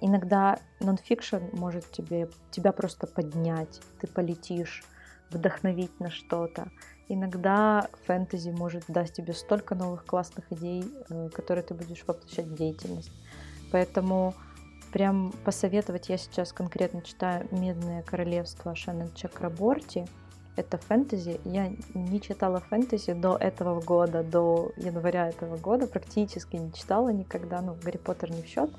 иногда 0.00 0.58
нонфикшн 0.80 1.38
может 1.52 1.90
тебе, 1.90 2.28
тебя 2.50 2.72
просто 2.72 3.06
поднять, 3.06 3.80
ты 4.00 4.06
полетишь, 4.06 4.84
вдохновить 5.30 5.98
на 6.00 6.10
что-то. 6.10 6.68
Иногда 7.08 7.88
фэнтези 8.06 8.50
может 8.50 8.84
дать 8.88 9.12
тебе 9.12 9.34
столько 9.34 9.74
новых 9.74 10.06
классных 10.06 10.50
идей, 10.50 10.84
э, 11.10 11.28
которые 11.30 11.62
ты 11.62 11.74
будешь 11.74 12.04
воплощать 12.06 12.46
в 12.46 12.54
деятельность. 12.54 13.12
Поэтому 13.70 14.34
прям 14.92 15.32
посоветовать 15.44 16.08
я 16.08 16.16
сейчас 16.16 16.52
конкретно 16.52 17.02
читаю 17.02 17.46
«Медное 17.50 18.02
королевство» 18.02 18.74
Шеннон 18.74 19.12
Чакраборти. 19.14 20.06
Это 20.56 20.78
фэнтези. 20.78 21.40
Я 21.44 21.72
не 21.94 22.20
читала 22.20 22.60
фэнтези 22.60 23.12
до 23.12 23.36
этого 23.36 23.80
года, 23.80 24.22
до 24.22 24.70
января 24.76 25.28
этого 25.28 25.56
года. 25.56 25.88
Практически 25.88 26.56
не 26.56 26.72
читала 26.72 27.08
никогда. 27.08 27.60
Ну, 27.60 27.76
Гарри 27.82 27.96
Поттер 27.96 28.30
не 28.30 28.42
в 28.42 28.46
счет. 28.46 28.70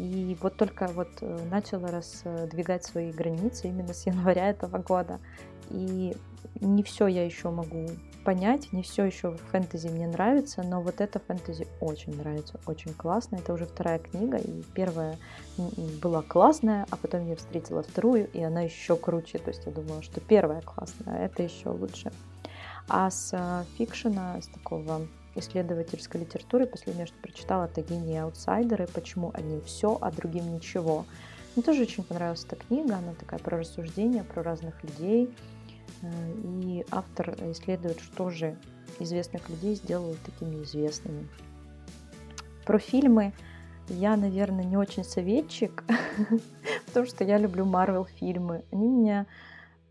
И 0.00 0.34
вот 0.40 0.56
только 0.56 0.86
вот 0.86 1.10
э, 1.20 1.38
начала 1.50 1.88
раздвигать 1.88 2.84
свои 2.84 3.12
границы 3.12 3.68
именно 3.68 3.92
с 3.92 4.06
января 4.06 4.48
этого 4.48 4.78
года. 4.78 5.20
И 5.68 6.16
не 6.58 6.82
все 6.82 7.06
я 7.06 7.22
еще 7.22 7.50
могу 7.50 7.86
понять. 8.24 8.72
Не 8.72 8.82
все 8.82 9.04
еще 9.04 9.32
в 9.32 9.36
фэнтези 9.50 9.88
мне 9.88 10.08
нравится, 10.08 10.62
но 10.62 10.80
вот 10.80 11.02
это 11.02 11.18
фэнтези 11.18 11.66
очень 11.80 12.16
нравится, 12.16 12.58
очень 12.64 12.94
классно. 12.94 13.36
Это 13.36 13.52
уже 13.52 13.66
вторая 13.66 13.98
книга, 13.98 14.38
и 14.38 14.62
первая 14.72 15.18
была 16.02 16.22
классная, 16.22 16.86
а 16.88 16.96
потом 16.96 17.28
я 17.28 17.36
встретила 17.36 17.82
вторую, 17.82 18.26
и 18.32 18.40
она 18.42 18.62
еще 18.62 18.96
круче. 18.96 19.36
То 19.36 19.50
есть 19.50 19.66
я 19.66 19.72
думала, 19.72 20.02
что 20.02 20.20
первая 20.22 20.62
классная, 20.62 21.14
а 21.14 21.18
это 21.18 21.42
еще 21.42 21.68
лучше. 21.68 22.10
А 22.88 23.10
с 23.10 23.34
э, 23.34 23.64
фикшена, 23.76 24.40
с 24.40 24.46
такого 24.46 25.02
исследовательской 25.34 26.22
литературы, 26.22 26.66
последнее, 26.66 27.06
что 27.06 27.16
прочитала, 27.22 27.64
это 27.64 27.82
«Гении 27.82 28.18
аутсайдеры», 28.18 28.86
почему 28.86 29.30
они 29.34 29.60
все, 29.60 29.96
а 30.00 30.10
другим 30.10 30.52
ничего. 30.54 31.04
Мне 31.54 31.62
тоже 31.62 31.82
очень 31.82 32.04
понравилась 32.04 32.44
эта 32.44 32.56
книга, 32.56 32.96
она 32.96 33.14
такая 33.14 33.40
про 33.40 33.58
рассуждения, 33.58 34.24
про 34.24 34.42
разных 34.42 34.82
людей, 34.82 35.30
Э, 36.02 36.32
и 36.62 36.84
автор 36.90 37.34
исследует, 37.50 38.00
что 38.00 38.30
же 38.30 38.56
известных 38.98 39.48
людей 39.48 39.74
сделало 39.74 40.16
такими 40.24 40.62
известными. 40.62 41.28
Про 42.64 42.78
фильмы 42.78 43.32
я, 43.88 44.16
наверное, 44.16 44.64
не 44.64 44.76
очень 44.76 45.04
советчик, 45.04 45.84
потому 46.86 47.06
что 47.06 47.24
я 47.24 47.38
люблю 47.38 47.64
Марвел 47.64 48.04
фильмы. 48.04 48.64
Они 48.70 48.88
меня 48.88 49.26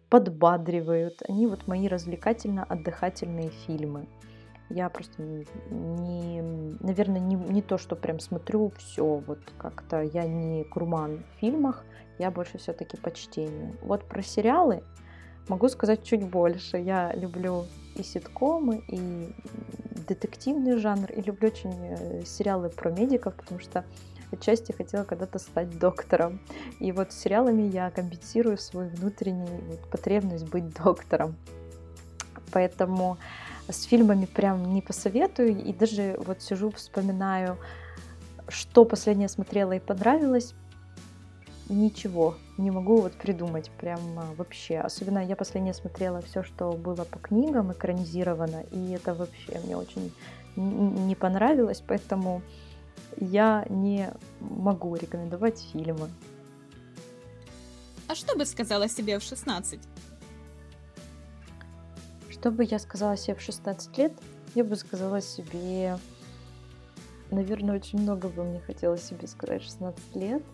подбадривают. 0.10 1.22
Они 1.28 1.48
вот 1.48 1.68
мои 1.68 1.88
развлекательно-отдыхательные 1.88 3.50
фильмы. 3.68 4.08
Я 4.70 4.90
просто 4.90 5.22
не, 5.72 6.42
наверное, 6.80 7.20
не, 7.20 7.36
не 7.36 7.62
то, 7.62 7.78
что 7.78 7.96
прям 7.96 8.20
смотрю 8.20 8.72
все, 8.78 9.04
вот 9.04 9.40
как-то 9.58 10.02
я 10.02 10.28
не 10.28 10.64
курман 10.64 11.24
в 11.36 11.40
фильмах, 11.40 11.84
я 12.20 12.30
больше 12.32 12.58
все-таки 12.58 12.98
по 12.98 13.12
чтению. 13.12 13.76
Вот 13.82 14.04
про 14.04 14.22
сериалы 14.22 14.84
Могу 15.50 15.68
сказать 15.68 16.04
чуть 16.04 16.24
больше. 16.24 16.78
Я 16.78 17.12
люблю 17.14 17.66
и 17.96 18.04
ситкомы, 18.04 18.84
и 18.88 19.34
детективный 20.08 20.78
жанр, 20.78 21.12
и 21.12 21.22
люблю 21.22 21.48
очень 21.48 21.74
э, 21.74 22.24
сериалы 22.24 22.70
про 22.70 22.92
медиков, 22.92 23.34
потому 23.34 23.60
что 23.60 23.84
отчасти 24.32 24.72
хотела 24.72 25.04
когда-то 25.06 25.40
стать 25.40 25.80
доктором. 25.80 26.40
И 26.80 26.92
вот 26.92 27.12
сериалами 27.14 27.64
я 27.64 27.90
компенсирую 27.90 28.60
свою 28.60 28.92
внутреннюю 28.92 29.60
вот, 29.70 29.90
потребность 29.90 30.48
быть 30.48 30.72
доктором. 30.84 31.36
Поэтому 32.52 33.18
с 33.70 33.84
фильмами 33.84 34.26
прям 34.26 34.74
не 34.74 34.82
посоветую. 34.82 35.64
И 35.64 35.74
даже 35.74 36.20
вот 36.26 36.42
сижу, 36.42 36.72
вспоминаю, 36.72 37.58
что 38.48 38.86
последнее 38.86 39.30
смотрела 39.30 39.74
и 39.74 39.80
понравилось 39.80 40.54
ничего 41.70 42.36
не 42.58 42.72
могу 42.72 43.02
вот 43.02 43.14
придумать 43.14 43.70
прям 43.80 44.00
вообще. 44.36 44.80
Особенно 44.80 45.26
я 45.26 45.36
последнее 45.36 45.74
смотрела 45.74 46.22
все, 46.22 46.44
что 46.44 46.74
было 46.74 47.04
по 47.06 47.20
книгам 47.20 47.72
экранизировано, 47.72 48.64
и 48.72 48.92
это 48.92 49.14
вообще 49.14 49.60
мне 49.64 49.78
очень 49.78 50.12
не 50.56 51.16
понравилось, 51.16 51.82
поэтому 51.86 52.42
я 53.18 53.66
не 53.70 54.10
могу 54.40 54.96
рекомендовать 54.96 55.60
фильмы. 55.72 56.10
А 58.08 58.16
что 58.16 58.36
бы 58.36 58.46
сказала 58.46 58.90
себе 58.90 59.20
в 59.20 59.24
16? 59.24 59.80
Что 62.40 62.52
бы 62.52 62.64
я 62.64 62.80
сказала 62.80 63.18
себе 63.18 63.36
в 63.36 63.42
16 63.42 63.98
лет? 63.98 64.14
Я 64.56 64.64
бы 64.64 64.76
сказала 64.76 65.22
себе... 65.22 65.98
Наверное, 67.32 67.76
очень 67.76 68.00
много 68.00 68.28
бы 68.28 68.44
мне 68.44 68.60
хотелось 68.60 69.04
себе 69.04 69.28
сказать 69.28 69.62
в 69.62 69.66
16 69.66 70.16
лет– 70.16 70.44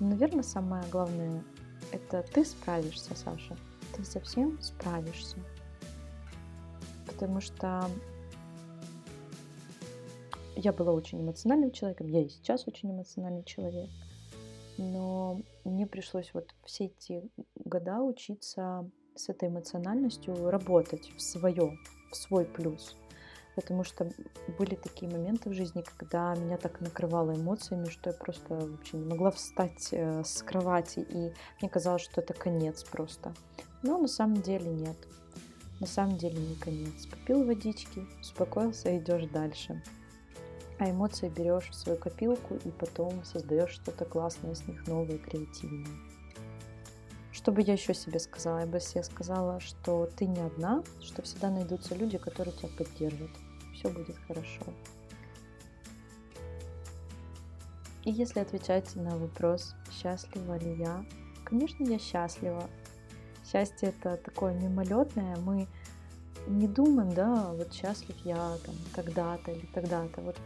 Наверное, 0.00 0.42
самое 0.42 0.84
главное— 0.90 1.44
это 1.92 2.22
ты 2.22 2.44
справишься, 2.44 3.14
Саша. 3.14 3.56
Ты 3.96 4.04
совсем 4.04 4.60
справишься. 4.60 5.38
Потому 7.06 7.40
что 7.40 7.88
я 10.56 10.72
была 10.72 10.92
очень 10.92 11.20
эмоциональным 11.20 11.70
человеком, 11.70 12.08
я 12.08 12.22
и 12.22 12.28
сейчас 12.28 12.66
очень 12.66 12.90
эмоциональный 12.90 13.44
человек. 13.44 13.88
Но 14.78 15.40
мне 15.64 15.86
пришлось 15.86 16.34
вот 16.34 16.52
все 16.64 16.86
эти 16.86 17.22
года 17.54 18.02
учиться 18.02 18.90
с 19.14 19.28
этой 19.28 19.48
эмоциональностью 19.48 20.50
работать 20.50 21.12
в 21.16 21.20
свое, 21.20 21.78
в 22.10 22.16
свой 22.16 22.44
плюс 22.44 22.96
потому 23.54 23.84
что 23.84 24.10
были 24.58 24.74
такие 24.74 25.10
моменты 25.10 25.50
в 25.50 25.54
жизни, 25.54 25.82
когда 25.82 26.34
меня 26.34 26.56
так 26.56 26.80
накрывало 26.80 27.34
эмоциями, 27.34 27.88
что 27.88 28.10
я 28.10 28.16
просто 28.16 28.54
вообще 28.54 28.96
не 28.96 29.04
могла 29.04 29.30
встать 29.30 29.88
э, 29.92 30.22
с 30.24 30.42
кровати, 30.42 31.00
и 31.00 31.32
мне 31.60 31.70
казалось, 31.70 32.02
что 32.02 32.20
это 32.20 32.34
конец 32.34 32.84
просто. 32.84 33.32
Но 33.82 33.98
на 33.98 34.08
самом 34.08 34.42
деле 34.42 34.70
нет. 34.70 34.96
На 35.80 35.86
самом 35.86 36.16
деле 36.16 36.38
не 36.38 36.56
конец. 36.56 37.06
Попил 37.06 37.44
водички, 37.44 38.06
успокоился, 38.20 38.96
идешь 38.96 39.26
дальше. 39.26 39.82
А 40.78 40.90
эмоции 40.90 41.28
берешь 41.28 41.68
в 41.68 41.74
свою 41.74 41.98
копилку 41.98 42.56
и 42.56 42.70
потом 42.70 43.24
создаешь 43.24 43.70
что-то 43.70 44.04
классное 44.04 44.54
с 44.54 44.66
них, 44.66 44.86
новое, 44.86 45.18
креативное. 45.18 46.13
Что 47.44 47.52
бы 47.52 47.60
я 47.60 47.74
еще 47.74 47.92
себе 47.92 48.18
сказала? 48.20 48.60
Я 48.60 48.66
бы 48.66 48.80
себе 48.80 49.02
сказала, 49.02 49.60
что 49.60 50.08
ты 50.16 50.24
не 50.24 50.40
одна, 50.40 50.82
что 51.02 51.20
всегда 51.20 51.50
найдутся 51.50 51.94
люди, 51.94 52.16
которые 52.16 52.56
тебя 52.56 52.70
поддержат 52.78 53.28
все 53.74 53.90
будет 53.90 54.16
хорошо. 54.26 54.62
И 58.04 58.10
если 58.10 58.40
отвечать 58.40 58.96
на 58.96 59.18
вопрос, 59.18 59.74
счастлива 59.92 60.58
ли 60.58 60.74
я, 60.76 61.04
конечно, 61.44 61.84
я 61.84 61.98
счастлива. 61.98 62.64
Счастье 63.44 63.90
это 63.90 64.16
такое 64.16 64.54
мимолетное, 64.54 65.36
мы 65.36 65.68
не 66.46 66.66
думаем, 66.66 67.12
да, 67.12 67.52
вот 67.52 67.74
счастлив 67.74 68.16
я 68.24 68.56
там 68.64 68.74
тогда-то 68.94 69.50
или 69.50 69.66
тогда-то. 69.66 70.22
Вот 70.22 70.38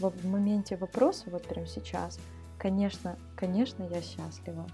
в 0.00 0.26
моменте 0.26 0.76
вопроса, 0.76 1.30
вот 1.30 1.48
прямо 1.48 1.66
сейчас, 1.66 2.18
конечно, 2.58 3.18
конечно, 3.36 3.84
я 3.84 4.02
счастлива. 4.02 4.66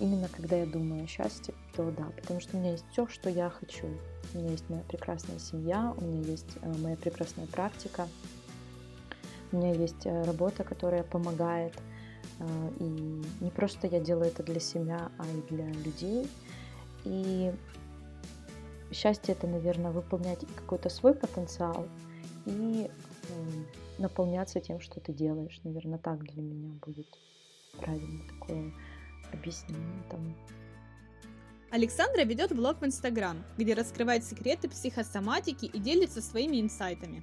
Именно 0.00 0.28
когда 0.28 0.56
я 0.56 0.66
думаю 0.66 1.04
о 1.04 1.06
счастье, 1.06 1.54
то 1.74 1.90
да, 1.90 2.04
потому 2.20 2.40
что 2.40 2.56
у 2.56 2.60
меня 2.60 2.72
есть 2.72 2.84
все, 2.90 3.06
что 3.06 3.30
я 3.30 3.48
хочу. 3.50 3.86
У 4.34 4.38
меня 4.38 4.50
есть 4.50 4.68
моя 4.68 4.82
прекрасная 4.82 5.38
семья, 5.38 5.94
у 5.96 6.04
меня 6.04 6.28
есть 6.28 6.58
э, 6.60 6.72
моя 6.78 6.96
прекрасная 6.96 7.46
практика, 7.46 8.08
у 9.50 9.56
меня 9.56 9.72
есть 9.72 10.06
э, 10.06 10.22
работа, 10.24 10.64
которая 10.64 11.02
помогает. 11.02 11.74
Э, 12.38 12.70
и 12.80 12.84
не 13.40 13.50
просто 13.50 13.86
я 13.86 14.00
делаю 14.00 14.26
это 14.26 14.42
для 14.42 14.60
себя, 14.60 15.10
а 15.18 15.24
и 15.26 15.54
для 15.54 15.66
людей. 15.66 16.28
И 17.04 17.52
счастье 18.92 19.34
это, 19.34 19.46
наверное, 19.46 19.90
выполнять 19.90 20.40
какой-то 20.54 20.90
свой 20.90 21.14
потенциал 21.14 21.86
и 22.44 22.90
наполняться 23.98 24.60
тем, 24.60 24.80
что 24.80 25.00
ты 25.00 25.12
делаешь. 25.12 25.60
Наверное, 25.64 25.98
так 25.98 26.22
для 26.24 26.42
меня 26.42 26.72
будет 26.84 27.06
правильно 27.78 28.22
такое 28.28 28.72
объяснение 29.32 30.02
тому. 30.10 30.34
Александра 31.70 32.22
ведет 32.22 32.54
блог 32.54 32.80
в 32.80 32.84
Инстаграм, 32.84 33.42
где 33.56 33.72
раскрывает 33.72 34.24
секреты 34.24 34.68
психосоматики 34.68 35.64
и 35.64 35.78
делится 35.78 36.20
своими 36.20 36.60
инсайтами. 36.60 37.22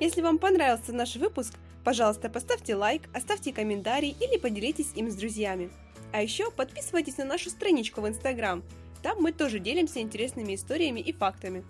Если 0.00 0.20
вам 0.20 0.38
понравился 0.38 0.92
наш 0.92 1.14
выпуск, 1.14 1.54
пожалуйста, 1.84 2.28
поставьте 2.28 2.74
лайк, 2.74 3.02
оставьте 3.14 3.52
комментарий 3.52 4.16
или 4.20 4.38
поделитесь 4.38 4.92
им 4.96 5.08
с 5.08 5.14
друзьями. 5.14 5.70
А 6.12 6.20
еще 6.20 6.50
подписывайтесь 6.50 7.18
на 7.18 7.24
нашу 7.24 7.48
страничку 7.50 8.00
в 8.00 8.08
Инстаграм. 8.08 8.64
Там 9.02 9.20
мы 9.20 9.30
тоже 9.30 9.60
делимся 9.60 10.00
интересными 10.00 10.56
историями 10.56 10.98
и 10.98 11.12
фактами. 11.12 11.64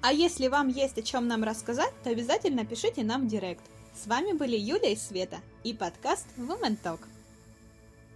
А 0.00 0.12
если 0.12 0.46
вам 0.46 0.68
есть 0.68 0.98
о 0.98 1.02
чем 1.02 1.26
нам 1.26 1.42
рассказать, 1.42 1.92
то 2.04 2.10
обязательно 2.10 2.64
пишите 2.64 3.02
нам 3.02 3.26
в 3.26 3.28
директ. 3.28 3.62
С 3.94 4.06
вами 4.06 4.32
были 4.32 4.56
Юля 4.56 4.90
и 4.90 4.96
Света 4.96 5.40
и 5.64 5.74
подкаст 5.74 6.26
Women 6.38 6.78
Talk. 6.82 7.00